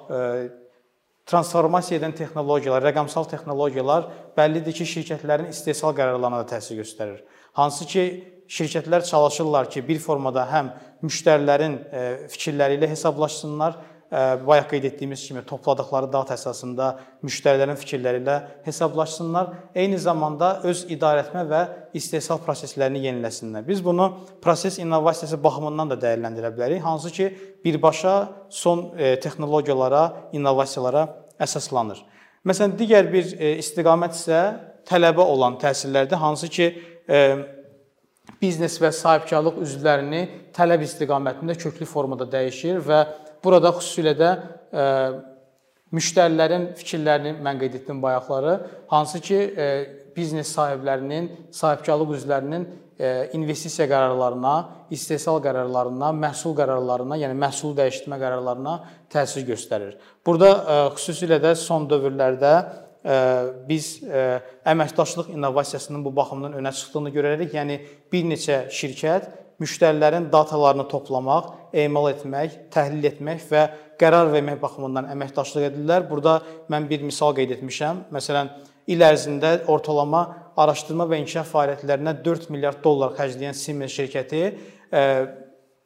transformasiya 1.28 2.00
edən 2.00 2.16
texnologiyalar, 2.16 2.86
rəqəmsal 2.88 3.28
texnologiyalar 3.32 4.08
bəllidir 4.38 4.76
ki, 4.80 4.88
şirkətlərin 4.94 5.52
istehsal 5.52 5.96
qərarlarına 5.98 6.44
da 6.44 6.56
təsir 6.56 6.80
göstərir. 6.80 7.20
Hansı 7.60 7.88
ki, 7.90 8.06
şirkətlər 8.48 9.04
çalışırlar 9.08 9.70
ki, 9.74 9.84
bir 9.88 10.00
formada 10.00 10.46
həm 10.48 10.72
müştərilərin 11.04 11.76
e, 11.92 12.04
fikirləri 12.32 12.80
ilə 12.80 12.92
hesablaşsınlar, 12.94 13.76
e, 13.76 13.97
bayaq 14.12 14.70
qeyd 14.72 14.84
etdiyimiz 14.88 15.24
kimi 15.28 15.42
topladıkları 15.46 16.08
data 16.12 16.36
əsasında 16.38 16.90
müştərilərin 17.28 17.76
fikirləri 17.80 18.22
ilə 18.22 18.38
hesablaşsınlar, 18.66 19.50
eyni 19.76 20.00
zamanda 20.00 20.54
öz 20.70 20.86
idarəetmə 20.96 21.44
və 21.50 21.62
istehsal 21.98 22.40
proseslərini 22.46 23.04
yeniləsinlər. 23.04 23.66
Biz 23.68 23.84
bunu 23.86 24.10
proses 24.42 24.80
innovasiyası 24.80 25.42
baxımından 25.44 25.92
da 25.92 26.00
dəyərləndirə 26.06 26.54
bilərik, 26.56 26.84
hansı 26.84 27.12
ki, 27.12 27.30
birbaşa 27.66 28.16
son 28.50 28.94
e, 28.96 29.18
texnologiyalara, 29.20 30.06
innovasiyalara 30.32 31.04
əsaslanır. 31.44 32.00
Məsələn, 32.48 32.78
digər 32.80 33.12
bir 33.12 33.28
istiqamət 33.58 34.16
isə 34.16 34.42
tələbə 34.88 35.26
olan 35.36 35.60
təsirlərdir, 35.60 36.16
hansı 36.22 36.48
ki, 36.48 36.72
biznes 38.42 38.76
və 38.82 38.92
sahibkarlıq 38.94 39.62
üzvlərini 39.64 40.22
tələb 40.56 40.84
istiqamətində 40.86 41.56
köklü 41.60 41.88
formada 41.90 42.28
dəyişir 42.30 42.82
və 42.86 43.00
burada 43.48 43.72
xüsusilə 43.80 44.14
də 44.20 44.34
ə, 44.36 44.88
müştərilərin 45.96 46.74
fikirlərini 46.76 47.38
mən 47.40 47.64
qeyd 47.64 47.80
etdim 47.80 48.04
bayaqları, 48.04 48.58
hansı 48.92 49.24
ki, 49.24 49.40
ə, 49.40 49.70
biznes 50.18 50.52
sahiblərinin, 50.56 51.30
sahibkarlıq 51.54 52.16
üzvlərinin 52.18 52.68
investisiya 53.38 53.86
qərarlarına, 53.92 54.54
istehsal 54.90 55.38
qərarlarına, 55.46 56.10
məhsul 56.18 56.56
qərarlarına, 56.58 57.20
yəni 57.22 57.38
məhsul 57.38 57.76
dəyişdirmə 57.78 58.18
qərarlarına 58.18 58.74
təsir 59.14 59.46
göstərir. 59.46 60.00
Burada 60.26 60.50
xüsusilə 60.96 61.38
də 61.44 61.54
son 61.62 61.86
dövrlərdə 61.92 62.54
biz 63.70 63.92
əməkdaşlıq 64.74 65.30
innovasiyasının 65.36 66.02
bu 66.08 66.16
baxımdan 66.18 66.58
önə 66.58 66.74
çıxdığını 66.74 67.14
görərək, 67.14 67.54
yəni 67.54 67.78
bir 68.12 68.26
neçə 68.34 68.64
şirkət 68.74 69.30
müştərilərin 69.62 70.30
datalarını 70.34 70.88
toplamaq, 70.92 71.52
emal 71.74 72.12
etmək, 72.12 72.58
təhlil 72.74 73.08
etmək 73.10 73.48
və 73.52 73.64
qərar 74.02 74.32
vermək 74.34 74.60
baxımından 74.62 75.10
əməkdaşlıq 75.16 75.70
edirlər. 75.72 76.06
Burada 76.10 76.40
mən 76.72 76.86
bir 76.90 77.06
misal 77.08 77.34
qeyd 77.38 77.56
etmişəm. 77.58 78.06
Məsələn, 78.14 78.54
il 78.88 79.02
ərzində 79.04 79.58
ortalama 79.72 80.24
araşdırma 80.58 81.10
və 81.10 81.24
inkişaf 81.24 81.52
fəaliyyətlərinə 81.56 82.16
4 82.26 82.48
milyard 82.54 82.80
dollar 82.86 83.18
xərcləyən 83.18 83.58
Siemens 83.58 83.98
şirkəti 83.98 84.46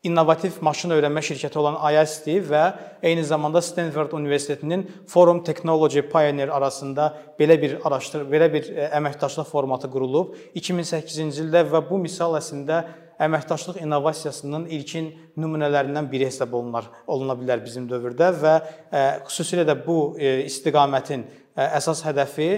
innovativ 0.03 0.57
maşın 0.65 0.95
öyrənmə 0.95 1.21
şirkəti 1.25 1.59
olan 1.61 1.77
IST 1.93 2.27
və 2.49 2.61
eyni 3.05 3.23
zamanda 3.25 3.61
Stanford 3.61 4.15
Universitetinin 4.17 4.87
Forum 5.07 5.43
Technology 5.43 6.01
Pioneer 6.01 6.49
arasında 6.49 7.11
belə 7.39 7.59
bir 7.61 7.77
araşdırma, 7.85 8.29
belə 8.31 8.47
bir 8.53 8.69
e, 8.73 8.87
əməkdaşlıq 8.97 9.45
formatı 9.45 9.89
qurulub 9.93 10.33
2008-ci 10.57 11.27
ildə 11.45 11.67
və 11.69 11.83
bu 11.89 12.01
misal 12.01 12.33
əslində 12.39 12.81
əməkdaşlıq 13.21 13.79
innovasiyasının 13.83 14.67
ilkin 14.73 15.11
nümunələrindən 15.37 16.09
biri 16.11 16.27
hesab 16.29 16.53
olunar, 16.57 16.89
oluna 17.07 17.37
bilər 17.39 17.63
bizim 17.63 17.87
dövrdə 17.89 18.31
və 18.41 18.53
e, 18.59 19.03
xüsusilə 19.29 19.65
də 19.67 19.77
bu 19.85 19.97
e, 20.17 20.41
istiqamətin 20.49 21.25
əsas 21.61 22.05
hədəfi 22.07 22.51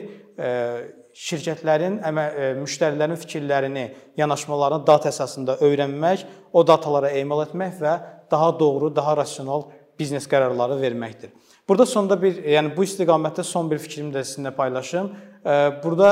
şirkətlərin 1.14 2.00
e, 2.02 2.50
müştərilərin 2.58 3.20
fikirlərini, 3.22 3.86
yanaşmalarını 4.18 4.86
data 4.88 5.12
əsasında 5.14 5.60
öyrənmək, 5.66 6.26
o 6.54 6.66
datalara 6.66 7.12
emal 7.20 7.44
etmək 7.46 7.80
və 7.82 7.94
daha 8.32 8.50
doğru, 8.60 8.90
daha 8.96 9.18
rasional 9.18 9.68
biznes 10.00 10.26
qərarları 10.30 10.80
verməkdir. 10.82 11.34
Burada 11.70 11.86
sonda 11.86 12.18
bir, 12.20 12.42
yəni 12.50 12.74
bu 12.76 12.84
istiqamətdə 12.88 13.46
son 13.46 13.70
bir 13.72 13.80
fikrimi 13.80 14.12
də 14.14 14.26
sizinlə 14.26 14.52
paylaşım. 14.58 15.12
Burada 15.44 16.10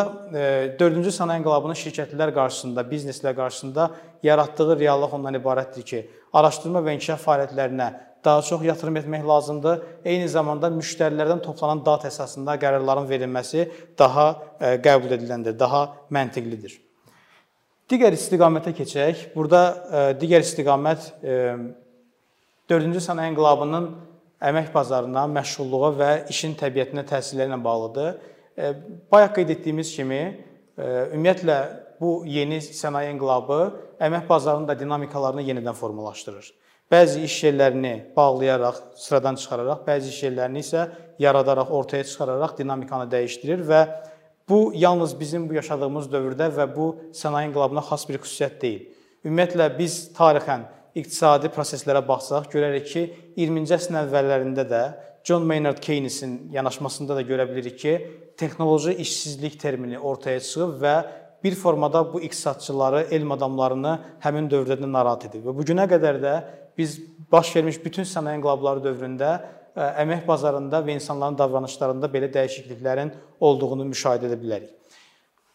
4-cü 0.79 1.07
e, 1.07 1.15
sənaye 1.15 1.39
inqilabının 1.39 1.77
şirkətlər 1.79 2.33
qarşısında, 2.35 2.83
bizneslər 2.89 3.35
qarşısında 3.35 3.85
yaratdığı 4.23 4.79
reallıq 4.79 5.13
ondan 5.15 5.38
ibarətdir 5.39 5.85
ki, 5.88 6.00
araşdırma 6.35 6.81
və 6.83 6.97
inkişaf 6.97 7.23
fəaliyyətlərinə 7.23 7.88
daha 8.25 8.41
çox 8.41 8.63
yatırım 8.63 8.97
etmək 9.01 9.23
lazımdır. 9.27 9.81
Eyni 10.05 10.27
zamanda 10.29 10.67
müştərilərdən 10.75 11.41
toplanan 11.45 11.79
data 11.85 12.09
əsasında 12.11 12.57
qərarların 12.59 13.07
verilməsi 13.09 13.69
daha 14.00 14.25
e, 14.59 14.75
qəbul 14.83 15.15
ediləndir, 15.15 15.55
daha 15.59 15.85
məntiqlidir. 16.11 16.75
Digər 17.91 18.11
istiqamətə 18.15 18.75
keçək. 18.75 19.29
Burada 19.35 19.61
e, 19.71 20.03
digər 20.19 20.43
istiqamət 20.43 21.07
4-cü 21.23 23.00
e, 23.00 23.05
sənaye 23.07 23.31
inqilabının 23.31 23.88
əmək 24.51 24.73
bazarına, 24.75 25.23
məşğulluğa 25.39 25.95
və 25.95 26.11
işin 26.33 26.59
təbiətinə 26.59 27.07
təsirləri 27.07 27.47
ilə 27.47 27.63
bağlıdır. 27.63 28.13
Bayaq 28.58 29.36
qeyd 29.38 29.53
etdiyimiz 29.55 29.93
kimi, 29.96 30.22
ümumiyyətlə 30.81 31.58
bu 32.01 32.22
yeni 32.27 32.60
sənaye 32.63 33.12
inqilabı 33.13 33.60
əmək 34.01 34.27
bazarının 34.29 34.67
da 34.67 34.75
dinamikalarını 34.79 35.46
yenidən 35.46 35.77
formalaşdırır. 35.77 36.50
Bəzi 36.91 37.22
iş 37.24 37.36
yerlərini 37.46 37.93
bağlayaraq, 38.15 38.81
sıradan 39.00 39.38
çıxararaq, 39.39 39.86
bəzi 39.88 40.10
iş 40.12 40.24
yerlərini 40.25 40.63
isə 40.65 40.88
yaradaraq, 41.24 41.72
ortaya 41.72 42.03
çıxararaq 42.03 42.58
dinamikanı 42.58 43.08
dəyişdirir 43.13 43.63
və 43.70 43.81
bu 44.50 44.74
yalnız 44.75 45.13
bizim 45.20 45.48
bu 45.50 45.55
yaşadığımız 45.55 46.10
dövrdə 46.12 46.50
və 46.58 46.65
bu 46.75 46.89
sənaye 47.15 47.48
inqilabına 47.48 47.86
xas 47.88 48.03
bir 48.10 48.20
xüsusiyyət 48.20 48.58
deyil. 48.62 48.81
Ümumiyyətlə 49.24 49.70
biz 49.77 49.96
tarixən 50.17 50.67
iqtisadi 50.96 51.53
proseslərə 51.55 52.01
baxsaq, 52.08 52.50
görərik 52.51 52.89
ki, 52.91 53.05
20-ci 53.39 53.77
əsrin 53.77 54.01
əvvəllərində 54.01 54.67
də 54.67 54.84
John 55.23 55.45
Maynard 55.45 55.77
Keynesin 55.77 56.49
yanaşmasında 56.51 57.15
da 57.15 57.21
görə 57.21 57.49
bilirik 57.49 57.79
ki, 57.79 57.93
texnoloji 58.37 58.93
işsizlik 58.93 59.59
termini 59.59 59.99
ortaya 59.99 60.39
çıxıb 60.39 60.81
və 60.81 60.95
bir 61.43 61.55
formada 61.55 62.13
bu 62.13 62.21
iqtisadçıları, 62.21 63.07
elm 63.11 63.31
adamlarını 63.31 63.95
həmin 64.21 64.49
dövrdə 64.49 64.77
də 64.81 64.91
narahat 64.91 65.25
edib 65.29 65.45
və 65.45 65.55
bu 65.57 65.65
günə 65.65 65.87
qədər 65.89 66.21
də 66.21 66.35
biz 66.77 66.99
baş 67.31 67.55
vermiş 67.55 67.79
bütün 67.85 68.05
sənaye 68.05 68.37
inqilabları 68.39 68.83
dövründə 68.85 69.31
əmək 69.75 70.27
bazarında 70.27 70.81
və 70.85 70.97
insanların 70.97 71.37
davranışlarında 71.37 72.09
belə 72.11 72.29
dəyişikliklərin 72.33 73.13
olduğunu 73.39 73.87
müşahidə 73.91 74.29
edə 74.29 74.37
bilərik. 74.41 74.69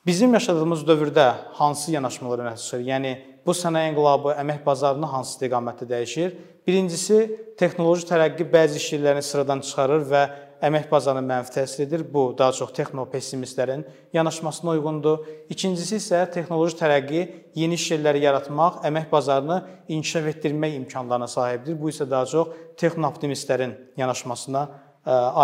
Bizim 0.07 0.35
yaşadığımız 0.35 0.85
dövrdə 0.87 1.33
hansı 1.59 1.93
yanaşmalar 1.93 2.57
çıxır? 2.57 2.81
Yəni 2.81 3.17
bu 3.47 3.55
sənaye 3.55 3.93
inqilabı 3.93 4.35
əmək 4.43 4.65
bazarını 4.67 5.07
hansı 5.11 5.37
istiqamətdə 5.37 5.87
dəyişir? 5.91 6.35
Birincisi, 6.67 7.19
texnoloji 7.59 8.09
tərəqqi 8.09 8.49
bəzi 8.51 8.81
iş 8.81 8.89
yerlərini 8.97 9.23
sıradan 9.23 9.63
çıxarır 9.63 10.05
və 10.11 10.23
əmək 10.67 10.89
bazarına 10.91 11.23
mənfi 11.29 11.53
təsir 11.55 11.85
edir. 11.85 12.03
Bu 12.13 12.35
daha 12.39 12.53
çox 12.53 12.73
texnopessimistlərin 12.75 13.85
yanaşmasına 14.17 14.71
uyğundur. 14.77 15.27
İkincisi 15.53 15.99
isə 16.01 16.25
texnoloji 16.33 16.79
tərəqqi 16.81 17.23
yeni 17.55 17.79
iş 17.79 17.91
yerləri 17.93 18.25
yaratmaq, 18.25 18.81
əmək 18.89 19.11
bazarını 19.13 19.61
inkişaf 19.89 20.31
etdirmək 20.33 20.79
imkanlarına 20.81 21.29
sahibdir. 21.29 21.77
Bu 21.81 21.93
isə 21.93 22.09
daha 22.11 22.27
çox 22.27 22.57
texnooptimistlərin 22.81 23.77
yanaşmasına 24.01 24.69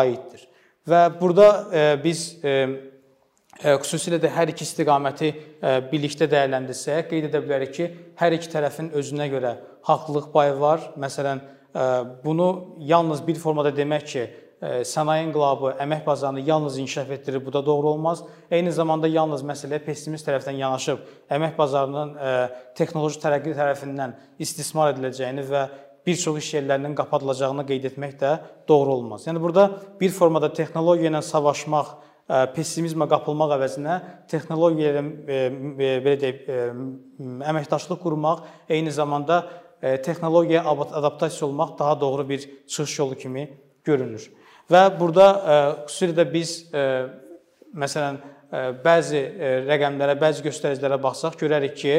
aiddir. 0.01 0.49
Və 0.89 1.05
burada 1.21 2.01
biz 2.03 2.25
xüsusilə 3.61 4.19
də 4.23 4.31
hər 4.33 4.51
iki 4.53 4.65
istiqaməti 4.65 5.33
birlikdə 5.91 6.29
dəyərləndirsək, 6.33 7.09
qeyd 7.11 7.29
edə 7.29 7.43
bilərik 7.45 7.75
ki, 7.77 7.89
hər 8.19 8.39
iki 8.39 8.49
tərəfin 8.53 8.93
özünə 8.97 9.29
görə 9.33 9.57
haqlılıq 9.89 10.31
payı 10.33 10.55
var. 10.61 10.87
Məsələn, 10.97 11.43
bunu 12.25 12.77
yalnız 12.79 13.27
bir 13.27 13.37
formada 13.39 13.75
demək 13.77 14.09
ki, 14.09 14.25
sənaye 14.87 15.25
inqilabı 15.27 15.73
əmək 15.83 16.05
bazarını 16.07 16.41
yalnız 16.47 16.77
inkişaf 16.79 17.11
etdirir, 17.11 17.45
bu 17.47 17.53
da 17.53 17.67
doğru 17.67 17.89
olmaz. 17.89 18.23
Eyni 18.51 18.73
zamanda 18.73 19.09
yalnız 19.11 19.43
məsələyə 19.43 19.81
pessimist 19.83 20.29
tərəfdən 20.29 20.55
yanaşıb 20.61 21.01
əmək 21.35 21.57
bazarının 21.59 22.13
texnoloji 22.79 23.19
tərəqqi 23.25 23.57
tərəfindən 23.59 24.15
istismar 24.39 24.93
ediləcəyini 24.95 25.45
və 25.49 25.65
bir 26.07 26.17
çox 26.17 26.39
iş 26.39 26.53
yerlərinin 26.55 26.95
qapadılacağını 26.99 27.67
qeyd 27.67 27.91
etmək 27.91 28.15
də 28.23 28.37
doğru 28.69 28.95
olmaz. 29.01 29.27
Yəni 29.27 29.43
burada 29.43 29.69
bir 30.01 30.15
formada 30.15 30.53
texnologiya 30.55 31.11
ilə 31.11 31.23
savaşmaq 31.27 31.93
pessimizmə 32.57 33.09
qapılmaq 33.11 33.57
əvəzinə 33.59 33.97
texnologiya 34.31 34.93
ilə 34.93 35.03
belə 35.79 36.15
deyək 36.23 36.47
əməkdaşlıq 37.53 38.01
qurmaq, 38.01 38.47
eyni 38.73 38.93
zamanda 38.95 39.43
texnologiyaya 40.07 40.63
adaptasiya 41.03 41.49
olmaq 41.49 41.79
daha 41.79 42.01
doğru 42.01 42.29
bir 42.29 42.47
çıxış 42.67 42.99
yolu 42.99 43.19
kimi 43.19 43.49
görünür. 43.85 44.29
Və 44.71 44.85
burada 44.99 45.27
xüsusilə 45.89 46.17
də 46.21 46.27
biz 46.33 46.55
məsələn 47.75 48.21
bəzi 48.85 49.23
rəqəmlərə, 49.69 50.17
bəzi 50.21 50.45
göstəricilərə 50.47 51.01
baxsaq 51.03 51.39
görərik 51.41 51.77
ki, 51.77 51.95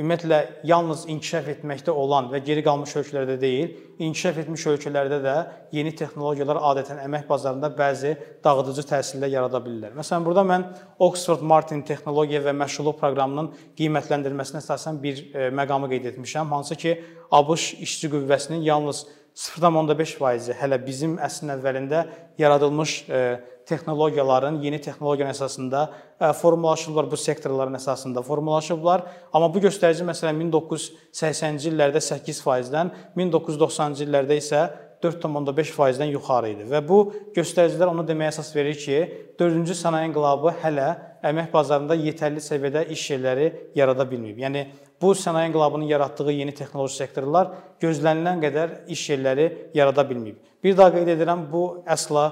ümumiyyətlə 0.00 0.38
yalnız 0.64 1.04
inkişaf 1.12 1.48
etməkdə 1.54 1.92
olan 1.92 2.30
və 2.32 2.40
geri 2.44 2.62
qalmış 2.64 2.94
ölkələrdə 3.02 3.36
deyil, 3.40 3.74
inkişaf 4.00 4.38
etmiş 4.42 4.64
ölkələrdə 4.72 5.18
də 5.20 5.34
yeni 5.76 5.92
texnologiyalar 5.96 6.60
adətən 6.70 7.02
əmək 7.04 7.26
bazarında 7.28 7.68
bəzi 7.76 8.14
dağıdıcı 8.44 8.86
təsirlər 8.88 9.34
yarada 9.34 9.60
bilirlər. 9.60 9.92
Məsələn, 9.98 10.24
burada 10.24 10.46
mən 10.48 10.66
Oxford 11.04 11.44
Martin 11.44 11.84
Texnologiya 11.84 12.40
və 12.48 12.56
Məşğulluq 12.62 12.96
proqramının 13.02 13.52
qiymətləndirilməsinə 13.76 14.64
əsasən 14.64 15.02
bir 15.02 15.24
e, 15.34 15.50
məqamı 15.60 15.92
qeyd 15.92 16.12
etmişəm, 16.14 16.48
hansı 16.56 16.80
ki, 16.80 16.96
ABŞ 17.30 17.74
işçi 17.84 18.10
qüvvəsinin 18.14 18.64
yalnız 18.66 19.04
0.5% 19.36 20.56
hələ 20.58 20.78
bizim 20.84 21.16
əsrin 21.22 21.54
əvvəlində 21.54 22.04
yaradılmış 22.38 22.94
e, 23.08 23.22
texnologiyaların, 23.70 24.58
yeni 24.62 24.80
texnologiyanın 24.82 25.32
əsasında 25.32 25.82
e, 26.20 26.32
formalaşıblar, 26.32 27.10
bu 27.10 27.16
sektorların 27.16 27.78
əsasında 27.78 28.22
formalaşıblar. 28.26 29.06
Amma 29.32 29.50
bu 29.54 29.62
göstərici 29.66 30.06
məsələn 30.08 30.40
1980-ci 30.42 31.70
illərdə 31.70 32.02
8%-dən, 32.02 32.94
1990-cı 33.16 34.08
illərdə 34.08 34.40
isə 34.42 34.64
4.5%-dən 35.04 36.10
yuxarı 36.12 36.50
idi 36.54 36.66
və 36.68 36.82
bu 36.84 37.04
göstəricilər 37.36 37.92
onu 37.94 38.04
deməyə 38.08 38.34
əsas 38.34 38.50
verir 38.56 38.76
ki, 38.76 38.98
4-cü 39.40 39.76
sənaye 39.78 40.10
inqilabı 40.10 40.52
hələ 40.64 40.90
əmək 41.24 41.50
bazarında 41.52 41.96
yetərli 41.98 42.42
səviyyədə 42.44 42.86
iş 42.94 43.06
yerləri 43.12 43.48
yarada 43.76 44.06
bilməyib. 44.08 44.38
Yəni 44.44 44.66
bu 45.00 45.14
sənaye 45.16 45.48
inqilabının 45.50 45.88
yaratdığı 45.90 46.32
yeni 46.32 46.54
texnoloji 46.56 46.96
sektorlar 47.02 47.54
gözlənilən 47.82 48.44
qədər 48.44 48.76
iş 48.92 49.08
yerləri 49.12 49.48
yarada 49.74 50.04
bilməyib. 50.08 50.38
Bir 50.64 50.76
daha 50.76 50.92
qeyd 50.94 51.12
edirəm, 51.16 51.46
bu 51.52 51.82
əsla 51.88 52.30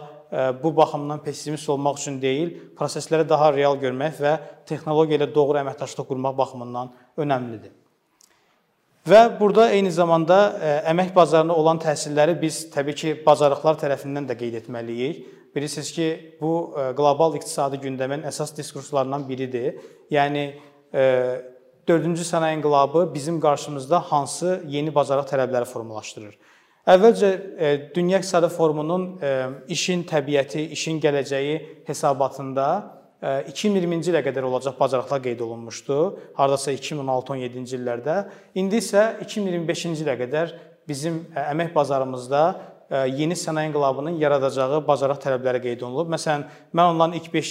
bu 0.63 0.77
baxımdan 0.77 1.23
pessimist 1.25 1.69
olmaq 1.73 1.97
üçün 2.01 2.21
deyil, 2.23 2.53
prosesləri 2.77 3.25
daha 3.29 3.53
real 3.53 3.79
görmək 3.81 4.21
və 4.21 4.35
texnologiya 4.69 5.23
ilə 5.23 5.29
doğru 5.35 5.63
əməkdaşlıq 5.63 6.09
qurmaq 6.09 6.37
baxımından 6.37 6.91
önəmlidir. 7.17 7.73
Və 9.09 9.23
burada 9.39 9.71
eyni 9.73 9.91
zamanda 9.95 10.37
əmək 10.91 11.15
bazarına 11.17 11.55
olan 11.57 11.79
təsirləri 11.81 12.35
biz 12.41 12.67
təbii 12.75 12.97
ki, 13.01 13.13
bacarıqlar 13.25 13.79
tərəfindən 13.81 14.27
də 14.29 14.37
qeyd 14.37 14.59
etməliyik. 14.61 15.23
Bilirsiniz 15.55 15.93
ki, 15.93 16.37
bu 16.41 16.53
qlobal 16.97 17.37
iqtisadi 17.39 17.81
gündəmin 17.83 18.27
əsas 18.29 18.53
diskurslarından 18.57 19.25
biridir. 19.29 19.79
Yəni 20.13 20.45
4-cü 21.89 22.25
sənaye 22.25 22.59
inqilabı 22.59 23.15
bizim 23.15 23.41
qarşımızda 23.41 24.01
hansı 24.13 24.63
yeni 24.69 24.95
bacarıq 24.95 25.27
tələbləri 25.31 25.65
formalaşdırır? 25.65 26.37
Əvvəlcə 26.89 27.31
e, 27.59 27.71
Dünya 27.95 28.19
İqtisadi 28.19 28.49
Forumunun 28.49 29.03
e, 29.21 29.33
işin 29.69 30.07
təbiəti, 30.09 30.69
işin 30.73 31.01
gələcəyi 31.01 31.59
hesabatında 31.89 32.69
2020-ci 33.21 34.09
e, 34.09 34.15
ilə 34.15 34.23
qədər 34.25 34.47
olacaq 34.49 34.79
bacarıqlar 34.81 35.21
qeyd 35.27 35.43
olunmuşdu. 35.45 35.99
Hardasa 36.39 36.73
2016-17-ci 36.73 37.77
illərdə. 37.77 38.17
İndi 38.55 38.81
isə 38.81 39.05
2025-ci 39.25 39.93
ilə 40.05 40.17
qədər 40.23 40.55
bizim 40.89 41.27
əmək 41.37 41.75
bazarımızda 41.75 42.43
yeni 42.91 43.37
sənaye 43.37 43.69
inqilabının 43.69 44.17
yaradacağı 44.21 44.81
bacarıq 44.87 45.19
tələbləri 45.21 45.61
qeyd 45.61 45.83
olunub. 45.85 46.09
Məsələn, 46.15 46.47
mən 46.73 46.95
onların 46.95 47.17
ilk 47.19 47.33
5 47.35 47.51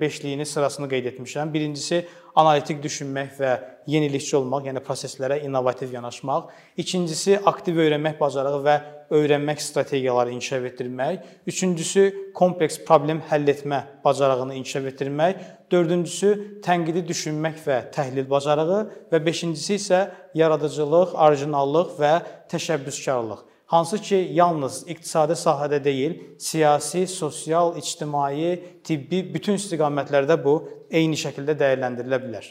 beşliyini 0.00 0.46
sırasını 0.46 0.88
qeyd 0.88 1.10
etmişəm. 1.12 1.52
Birincisi 1.52 2.06
analitik 2.38 2.80
düşünmək 2.84 3.34
və 3.36 3.50
yenilikçi 3.90 4.36
olmaq, 4.38 4.68
yəni 4.70 4.80
proseslərə 4.86 5.42
innovativ 5.44 5.92
yanaşmaq. 5.92 6.48
İkincisi 6.76 7.36
aktiv 7.44 7.80
öyrənmək 7.84 8.16
bacarığı 8.20 8.62
və 8.64 8.76
öyrənmək 9.10 9.60
strategiyaları 9.64 10.32
inkişaf 10.36 10.64
etdirmək. 10.70 11.18
Üçüncüsü 11.46 12.32
kompleks 12.34 12.80
problem 12.86 13.20
həll 13.28 13.48
etmə 13.52 13.82
bacarığını 14.04 14.56
inkişaf 14.60 14.88
etdirmək. 14.92 15.42
Dördüncüsü 15.72 16.32
tənqidi 16.64 17.04
düşünmək 17.08 17.60
və 17.66 17.82
təhlil 17.92 18.28
bacarığı 18.30 18.80
və 19.12 19.24
beşincisi 19.26 19.76
isə 19.76 20.02
yaradıcılıq, 20.38 21.12
orijinallıq 21.12 21.94
və 22.00 22.14
təşəbbüskarlıq 22.52 23.47
hansı 23.68 23.98
ki, 24.00 24.18
yalnız 24.32 24.82
iqtisadi 24.88 25.36
sahədə 25.36 25.82
deyil, 25.84 26.16
siyasi, 26.40 27.06
sosial, 27.06 27.74
ictimai, 27.76 28.54
tibbi 28.84 29.22
bütün 29.34 29.58
istiqamətlərdə 29.60 30.38
bu 30.44 30.54
eyni 30.90 31.18
şəkildə 31.20 31.56
dəyərləndirilə 31.60 32.20
bilər. 32.22 32.48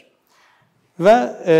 Və 1.02 1.16
e, 1.42 1.56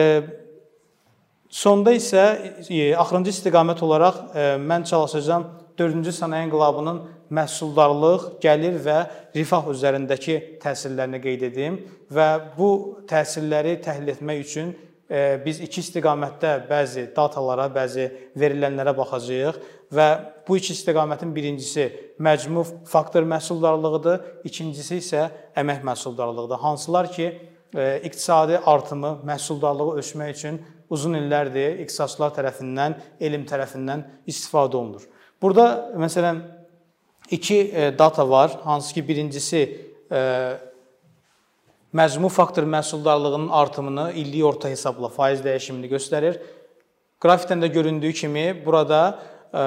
sonda 1.51 1.95
isə 1.95 2.25
e, 2.69 2.95
axırıncı 2.95 3.35
istiqamət 3.35 3.83
olaraq 3.83 4.21
e, 4.31 4.47
mən 4.63 4.87
çalışacağam 4.87 5.51
4-cü 5.79 6.15
sənaye 6.15 6.47
inqilabının 6.47 7.03
məhsuldarlıq, 7.35 8.39
gəlir 8.43 8.79
və 8.83 8.99
rifah 9.37 9.67
üzərindəki 9.75 10.39
təsirlərini 10.63 11.21
qeyd 11.23 11.45
edim 11.51 11.83
və 12.15 12.29
bu 12.57 12.71
təsirləri 13.11 13.77
təhlil 13.83 14.15
etmək 14.15 14.47
üçün 14.47 14.73
biz 15.45 15.61
iki 15.65 15.81
istiqamətdə 15.81 16.51
bəzi 16.69 17.07
datalara, 17.17 17.69
bəzi 17.73 18.09
verilənlərə 18.37 18.93
baxacağıq 18.97 19.61
və 19.97 20.09
bu 20.45 20.59
iki 20.61 20.75
istiqamətin 20.75 21.31
birincisi 21.33 21.87
məcmu 22.21 22.65
faktor 22.89 23.25
məhsuldarlığıdır, 23.29 24.45
ikincisi 24.45 24.99
isə 25.01 25.29
əmək 25.57 25.81
məhsuldarlığıdır. 25.89 26.61
Hansılar 26.61 27.09
ki, 27.13 27.31
iqtisadi 28.05 28.61
artımı, 28.65 29.19
məhsuldarlığı 29.29 29.97
ölçmək 30.03 30.37
üçün 30.37 30.61
uzun 30.91 31.17
illərdir 31.19 31.81
iqtisadçılar 31.85 32.37
tərəfindən, 32.37 33.01
elm 33.21 33.49
tərəfindən 33.49 34.05
istifadə 34.29 34.77
olunur. 34.77 35.09
Burada 35.41 35.93
məsələn 35.97 36.45
iki 37.31 37.59
data 37.99 38.29
var, 38.29 38.59
hansı 38.65 38.95
ki, 38.95 39.09
birincisi 39.09 39.63
məcmu 41.93 42.29
faktor 42.29 42.63
məhsuldarlığının 42.63 43.49
artımını 43.49 44.13
illik 44.13 44.45
orta 44.45 44.69
hesabla 44.69 45.09
faiz 45.09 45.41
dəyişimini 45.45 45.89
göstərir. 45.89 46.39
Qrafikdən 47.23 47.65
də 47.65 47.73
göründüyü 47.73 48.13
kimi 48.13 48.47
burada 48.67 49.19
e, 49.55 49.63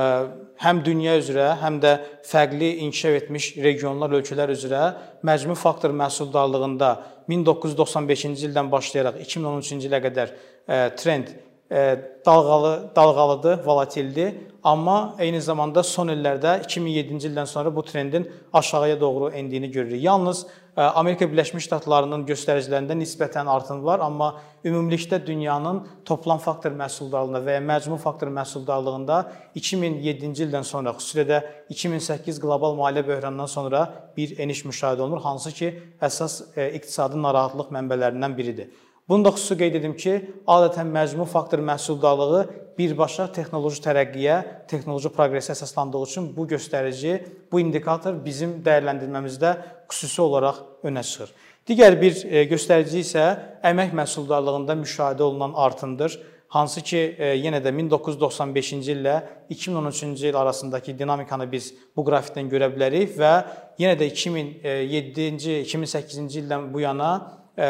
həm 0.62 0.84
dünya 0.86 1.18
üzrə, 1.20 1.52
həm 1.62 1.82
də 1.84 1.98
fərqli 2.28 2.76
inkişaf 2.86 3.18
etmiş 3.24 3.52
regionlar, 3.58 4.14
ölkələr 4.20 4.54
üzrə 4.54 4.84
məcmu 5.28 5.56
faktor 5.56 5.96
məhsuldarlığında 6.04 6.92
1995-ci 7.30 8.48
ildən 8.50 8.72
başlayaraq 8.72 9.22
2013-cü 9.26 9.90
ilə 9.90 10.02
qədər 10.06 10.32
e, 10.68 10.96
trend 10.96 11.34
e, 11.72 12.00
dalğalı 12.26 12.96
dalğalıdır, 12.96 13.66
volatildir, 13.66 14.34
amma 14.64 15.16
eyni 15.20 15.42
zamanda 15.42 15.84
son 15.84 16.12
illərdə 16.14 16.60
2007-ci 16.66 17.30
ildən 17.32 17.48
sonra 17.50 17.76
bu 17.76 17.84
trendin 17.84 18.28
aşağıya 18.54 19.02
doğru 19.02 19.30
endiyini 19.30 19.72
görürük. 19.72 20.04
Yalnız 20.04 20.46
Amerika 20.76 21.28
Birləşmiş 21.28 21.66
Ştatlarının 21.68 22.22
göstəricilərində 22.30 22.96
nisbətən 22.96 23.50
artım 23.52 23.82
var, 23.84 24.00
amma 24.00 24.30
ümumilikdə 24.64 25.18
dünyanın 25.26 25.82
toplam 26.08 26.40
faktor 26.40 26.72
məhsuldarlığında 26.80 27.42
və 27.44 27.58
ya 27.58 27.64
məcmu 27.66 27.98
faktor 28.00 28.32
məhsuldarlığında 28.32 29.18
2007-ci 29.60 30.46
ildən 30.48 30.64
sonra, 30.64 30.94
xüsusilə 30.96 31.26
də 31.28 31.42
2008 31.76 32.40
qlobal 32.40 32.78
maliyyə 32.80 33.04
böhranından 33.10 33.52
sonra 33.52 33.84
bir 34.16 34.38
eniş 34.40 34.64
müşahidə 34.70 35.04
olunur, 35.04 35.20
hansı 35.26 35.52
ki, 35.58 35.74
əsas 36.00 36.40
iqtisadi 36.56 37.20
narahatlıq 37.20 37.76
mənbələrindən 37.76 38.38
biridir. 38.38 38.72
Bunu 39.10 39.26
da 39.26 39.32
xüsusi 39.36 39.58
qeyd 39.60 39.76
edim 39.82 39.94
ki, 39.98 40.14
adətən 40.48 40.90
məcmu 40.94 41.26
faktor 41.28 41.60
məhsuldarlığı 41.68 42.42
birbaşa 42.78 43.28
texnoloji 43.36 43.82
tərəqqiyə, 43.84 44.36
texnoloji 44.72 45.12
proqresə 45.16 45.56
əsaslandığı 45.56 46.04
üçün 46.08 46.30
bu 46.36 46.46
göstərici, 46.48 47.18
bu 47.52 47.60
indikator 47.60 48.16
bizim 48.26 48.60
dəyərləndirməmizdə 48.66 49.56
xüsusi 49.92 50.22
olaraq 50.22 50.62
önə 50.88 51.04
çıxır. 51.04 51.34
Digər 51.68 51.98
bir 52.02 52.22
e, 52.26 52.46
göstərici 52.50 53.02
isə 53.04 53.26
əmək 53.68 53.92
məhsuldarlığında 53.98 54.78
müşahidə 54.80 55.26
olunan 55.28 55.54
artımdır. 55.66 56.18
Hansı 56.52 56.82
ki, 56.84 57.02
e, 57.18 57.28
yenə 57.40 57.62
də 57.64 57.72
1995-ci 57.78 58.96
illə 58.96 59.20
2013-cü 59.52 60.32
il 60.32 60.40
arasındakı 60.40 60.98
dinamikanı 61.00 61.52
biz 61.52 61.70
bu 61.96 62.04
qrafikdən 62.08 62.50
görə 62.52 62.72
bilərik 62.74 63.14
və 63.20 63.36
yenə 63.80 63.94
də 64.00 64.10
2007-ci, 64.10 65.62
2008-ci 65.68 66.42
ildən 66.42 66.68
bu 66.74 66.82
yana 66.84 67.12
e, 67.56 67.70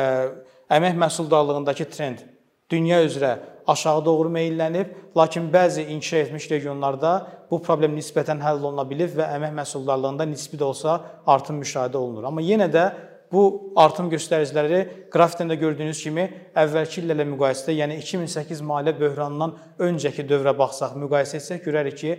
əmək 0.72 0.98
məhsuldarlığındakı 1.06 1.90
trend 1.92 2.24
dünya 2.72 3.04
üzrə 3.04 3.38
aşağı 3.68 4.06
doğru 4.06 4.30
meyllənib, 4.30 4.88
lakin 5.18 5.52
bəzi 5.54 5.84
inkişaf 5.84 6.28
etmiş 6.28 6.52
regionlarda 6.52 7.12
bu 7.52 7.62
problem 7.62 7.96
nisbətən 7.98 8.42
həll 8.42 8.64
oluna 8.64 8.88
bilib 8.90 9.14
və 9.18 9.28
əmək 9.38 9.56
məhsuldarlığında 9.60 10.26
nisbi 10.26 10.60
də 10.60 10.64
olsa 10.64 11.02
artım 11.28 11.60
müşahidə 11.62 11.98
olunur. 11.98 12.24
Amma 12.32 12.42
yenə 12.42 12.70
də 12.72 12.86
bu 13.32 13.74
artım 13.80 14.10
göstəriciləri 14.12 14.82
qrafikdən 15.12 15.52
də 15.52 15.60
gördüyünüz 15.60 16.04
kimi 16.04 16.26
əvvəlki 16.64 17.04
illərlə 17.04 17.28
müqayisədə, 17.34 17.76
yəni 17.84 18.00
2008 18.04 18.64
maliyyə 18.72 18.98
böhranından 19.00 19.56
öncəki 19.88 20.26
dövrə 20.28 20.56
baxsaq, 20.58 20.98
müqayisə 21.04 21.40
etsək 21.40 21.64
görərik 21.68 22.00
ki, 22.02 22.18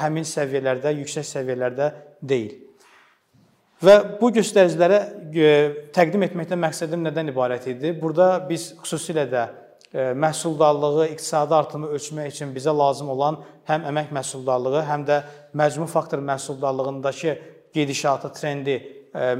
həmin 0.00 0.24
səviyyələrdə, 0.28 0.94
yüksək 1.02 1.28
səviyyələrdə 1.28 1.90
deyil. 2.22 2.65
Və 3.84 3.96
bu 4.20 4.30
göstəricilərə 4.32 4.98
e, 5.36 5.48
təqdim 5.92 6.22
etməkdən 6.24 6.60
məqsədim 6.62 7.02
nədən 7.04 7.28
ibarət 7.28 7.66
idi? 7.74 7.92
Burada 8.00 8.38
biz 8.48 8.70
xüsusilə 8.80 9.26
də 9.28 9.42
e, 9.92 10.06
məhsuldarlığı, 10.16 11.10
iqtisadi 11.12 11.54
artımı 11.54 11.90
ölçmək 11.92 12.30
üçün 12.32 12.54
bizə 12.56 12.72
lazım 12.72 13.10
olan 13.12 13.42
həm 13.68 13.84
əmək 13.90 14.14
məhsuldarlığı, 14.16 14.80
həm 14.88 15.04
də 15.10 15.20
məcmu 15.60 15.90
faktor 15.92 16.24
məhsuldarlığındakı 16.24 17.36
gedişatı, 17.76 18.32
trendi 18.32 18.78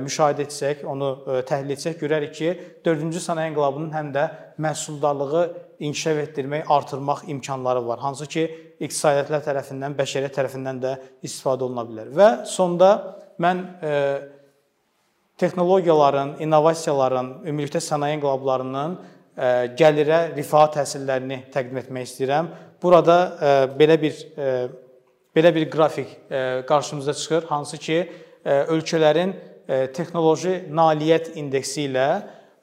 müşahidə 0.01 0.47
etsək, 0.47 0.85
onu 0.89 1.11
təhlil 1.49 1.75
etsək, 1.75 1.99
görərik 2.01 2.33
ki, 2.37 2.53
4-cü 2.87 3.21
sənaye 3.21 3.51
inqilabının 3.51 3.91
həm 3.93 4.13
də 4.15 4.27
məhsuldarlığı 4.63 5.43
inkişaf 5.85 6.21
etdirmək, 6.23 6.65
artırmaq 6.69 7.27
imkanları 7.29 7.87
var. 7.87 7.99
Hansı 8.01 8.27
ki, 8.27 8.47
iqtisadiyyatlar 8.81 9.45
tərəfindən, 9.45 9.97
bəşəriyyət 9.99 10.39
tərəfindən 10.39 10.81
də 10.83 10.95
istifadə 11.27 11.67
oluna 11.67 11.85
bilər. 11.89 12.09
Və 12.17 12.31
sonda 12.49 12.91
mən 13.43 13.63
e, 13.83 13.93
texnologiyaların, 15.41 16.37
innovasiyaların, 16.45 17.31
ümumilikdə 17.45 17.83
sənaye 17.85 18.17
inqilablarının 18.17 18.97
e, 18.97 19.51
gəlirə, 19.79 20.23
rifaha 20.37 20.73
təsirlərini 20.81 21.43
təqdim 21.53 21.83
etmək 21.83 22.09
istəyirəm. 22.09 22.51
Burada 22.83 23.19
e, 23.21 23.55
belə 23.77 24.01
bir 24.01 24.25
e, 24.37 24.51
belə 25.37 25.53
bir 25.55 25.69
qrafik 25.71 26.09
e, 26.31 26.63
qarşımıza 26.69 27.15
çıxır, 27.15 27.43
hansı 27.43 27.79
ki, 27.79 27.99
e, 28.45 28.51
ölkələrin 28.51 29.35
e, 29.37 29.56
texnoloji 29.67 30.61
nailiyyət 30.71 31.33
indeksi 31.41 31.89
ilə 31.89 32.07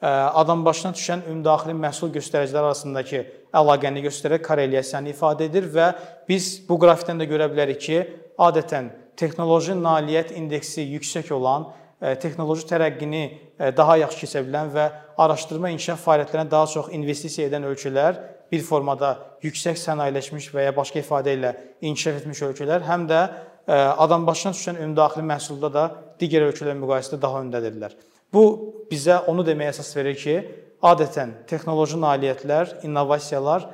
e, 0.04 0.08
adam 0.08 0.64
başına 0.64 0.92
düşən 0.96 1.24
ümumdaxili 1.28 1.76
məhsul 1.76 2.12
göstəriciləri 2.14 2.70
arasındakı 2.70 3.22
əlaqəni 3.54 4.02
göstərərək 4.04 4.44
korrelyasiyanı 4.44 5.12
ifadə 5.14 5.48
edir 5.48 5.68
və 5.74 5.92
biz 6.28 6.58
bu 6.68 6.78
qrafikdən 6.80 7.22
də 7.22 7.28
görə 7.30 7.48
bilərik 7.52 7.80
ki, 7.84 8.02
adətən 8.40 8.90
texnoloji 9.20 9.76
nailiyyət 9.78 10.34
indeksi 10.38 10.84
yüksək 10.96 11.32
olan, 11.36 11.68
e, 12.00 12.14
texnoloji 12.20 12.66
tərəqqini 12.72 13.24
e, 13.24 13.72
daha 13.76 13.98
yaxşı 14.02 14.24
keçə 14.26 14.44
bilən 14.48 14.72
və 14.74 14.88
araşdırma 15.24 15.72
inkişaf 15.76 16.04
fəaliyyətlərinə 16.06 16.50
daha 16.50 16.70
çox 16.72 16.90
investisiya 16.92 17.48
edən 17.50 17.68
ölkələr 17.70 18.20
bir 18.52 18.62
formada 18.64 19.16
yüksək 19.44 19.78
sənayeləşmiş 19.80 20.50
və 20.54 20.68
ya 20.68 20.76
başqa 20.76 21.00
ifadə 21.00 21.36
ilə 21.36 21.54
inkişaf 21.80 22.22
etmiş 22.22 22.42
ölkələr 22.48 22.84
həm 22.88 23.06
də 23.10 23.20
e, 23.24 23.72
adam 23.76 24.26
başına 24.26 24.52
düşən 24.56 24.82
ümumdaxili 24.82 25.24
məhsulda 25.30 25.72
da 25.72 25.84
digər 26.20 26.48
ölkələrlə 26.48 26.76
müqayisədə 26.80 27.20
daha 27.22 27.40
öndədirlər. 27.44 27.96
Bu 28.34 28.44
bizə 28.90 29.20
onu 29.30 29.44
deməyə 29.46 29.72
əsas 29.74 29.94
verir 29.96 30.18
ki, 30.18 30.36
adətən 30.84 31.38
texnoloji 31.48 31.98
nailiyyətlər, 32.02 32.78
innovasiyalar 32.84 33.68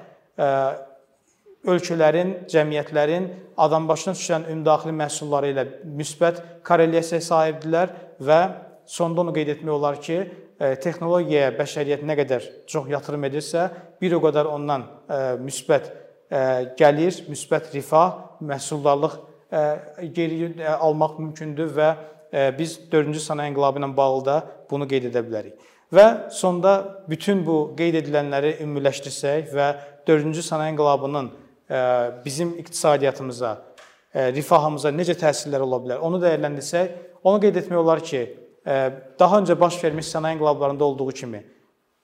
ölkələrin, 1.69 2.35
cəmiyyətlərin 2.49 3.29
adambaşına 3.61 4.15
düşən 4.17 4.47
ümumdaxili 4.49 4.95
məhsulları 4.97 5.51
ilə 5.53 5.65
müsbət 5.85 6.41
korrelyasiyaya 6.65 7.25
sahibdirlər 7.27 7.93
və 8.25 8.41
sonda 8.89 9.25
onu 9.25 9.35
qeyd 9.37 9.55
etmək 9.57 9.75
olar 9.75 10.01
ki, 10.01 10.19
e, 10.61 10.71
texnologiyaya 10.83 11.53
bəşəriyyət 11.59 12.05
nə 12.09 12.17
qədər 12.23 12.47
çox 12.71 12.89
yatırım 12.91 13.29
edirsə, 13.29 13.69
bir 14.01 14.17
o 14.17 14.23
qədər 14.25 14.49
ondan 14.51 14.87
e, 14.87 15.21
müsbət 15.45 15.91
e, 15.91 16.41
gəlir, 16.81 17.21
müsbət 17.29 17.75
rifah, 17.77 18.39
məhsuldarlıq 18.41 19.27
geri 20.15 20.53
almaq 20.63 21.17
mümkündür 21.19 21.73
və 21.75 21.87
biz 22.59 22.79
4-cü 22.93 23.23
sənaye 23.25 23.51
inqilabı 23.53 23.83
ilə 23.83 23.91
bağlı 23.97 24.25
da 24.27 24.37
bunu 24.71 24.89
qeyd 24.89 25.11
edə 25.11 25.23
bilərik. 25.27 25.55
Və 25.93 26.31
sonda 26.31 27.03
bütün 27.11 27.45
bu 27.47 27.73
qeyd 27.79 27.99
edilənləri 28.03 28.57
ümumiləşdirsək 28.65 29.55
və 29.55 29.69
4-cü 30.09 30.45
sənaye 30.47 30.75
inqilabının 30.75 31.31
bizim 32.25 32.57
iqtisadiyyatımıza, 32.63 33.55
rifahımıza 34.37 34.91
necə 34.95 35.15
təsirləri 35.19 35.67
ola 35.67 35.79
bilər? 35.85 36.03
Onu 36.03 36.19
dəyərləndirsək, 36.23 36.95
onu 37.25 37.43
qeyd 37.43 37.59
etmək 37.63 37.83
olar 37.83 38.03
ki, 38.03 38.23
daha 39.19 39.41
öncə 39.41 39.59
baş 39.61 39.83
vermiş 39.85 40.07
sənaye 40.15 40.39
inqilablarında 40.39 40.85
olduğu 40.85 41.11
kimi 41.23 41.45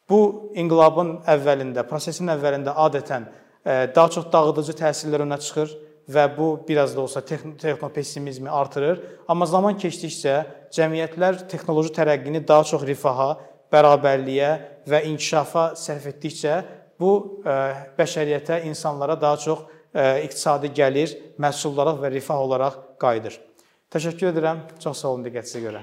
bu 0.08 0.52
inqilabın 0.54 1.16
əvvəlində, 1.26 1.82
prosesin 1.88 2.30
əvvəlində 2.30 2.74
adətən 2.86 3.26
daha 3.66 4.08
çox 4.14 4.28
dağıdıcı 4.32 4.76
təsirlər 4.78 5.24
önə 5.26 5.38
çıxır 5.42 5.72
və 6.08 6.26
bu 6.36 6.48
biraz 6.68 6.96
da 6.96 7.00
olsa 7.00 7.20
texnopessimizmi 7.20 8.50
artırır. 8.50 9.02
Amma 9.28 9.46
zaman 9.46 9.78
keçdikcə 9.78 10.36
cəmiyyətlər 10.74 11.46
texnoloji 11.50 11.94
tərəqqini 11.96 12.44
daha 12.46 12.64
çox 12.64 12.86
rifaha, 12.86 13.34
bərabərliyə 13.72 14.50
və 14.86 15.02
inkişafa 15.10 15.72
sərf 15.78 16.06
etdikcə 16.12 16.60
bu 17.00 17.12
e, 17.42 17.56
bəşəriyyətə, 17.98 18.62
insanlara 18.70 19.18
daha 19.20 19.40
çox 19.42 19.64
e, 19.66 20.04
iqtisadi 20.28 20.70
gəlir, 20.76 21.16
məhsuldarlıq 21.42 22.02
və 22.04 22.12
rifah 22.18 22.44
olaraq 22.46 22.78
qayıdır. 23.02 23.40
Təşəkkür 23.92 24.32
edirəm. 24.34 24.68
Çox 24.82 25.02
sağ 25.02 25.16
olun 25.16 25.26
diqqətinizə 25.26 25.66
görə. 25.66 25.82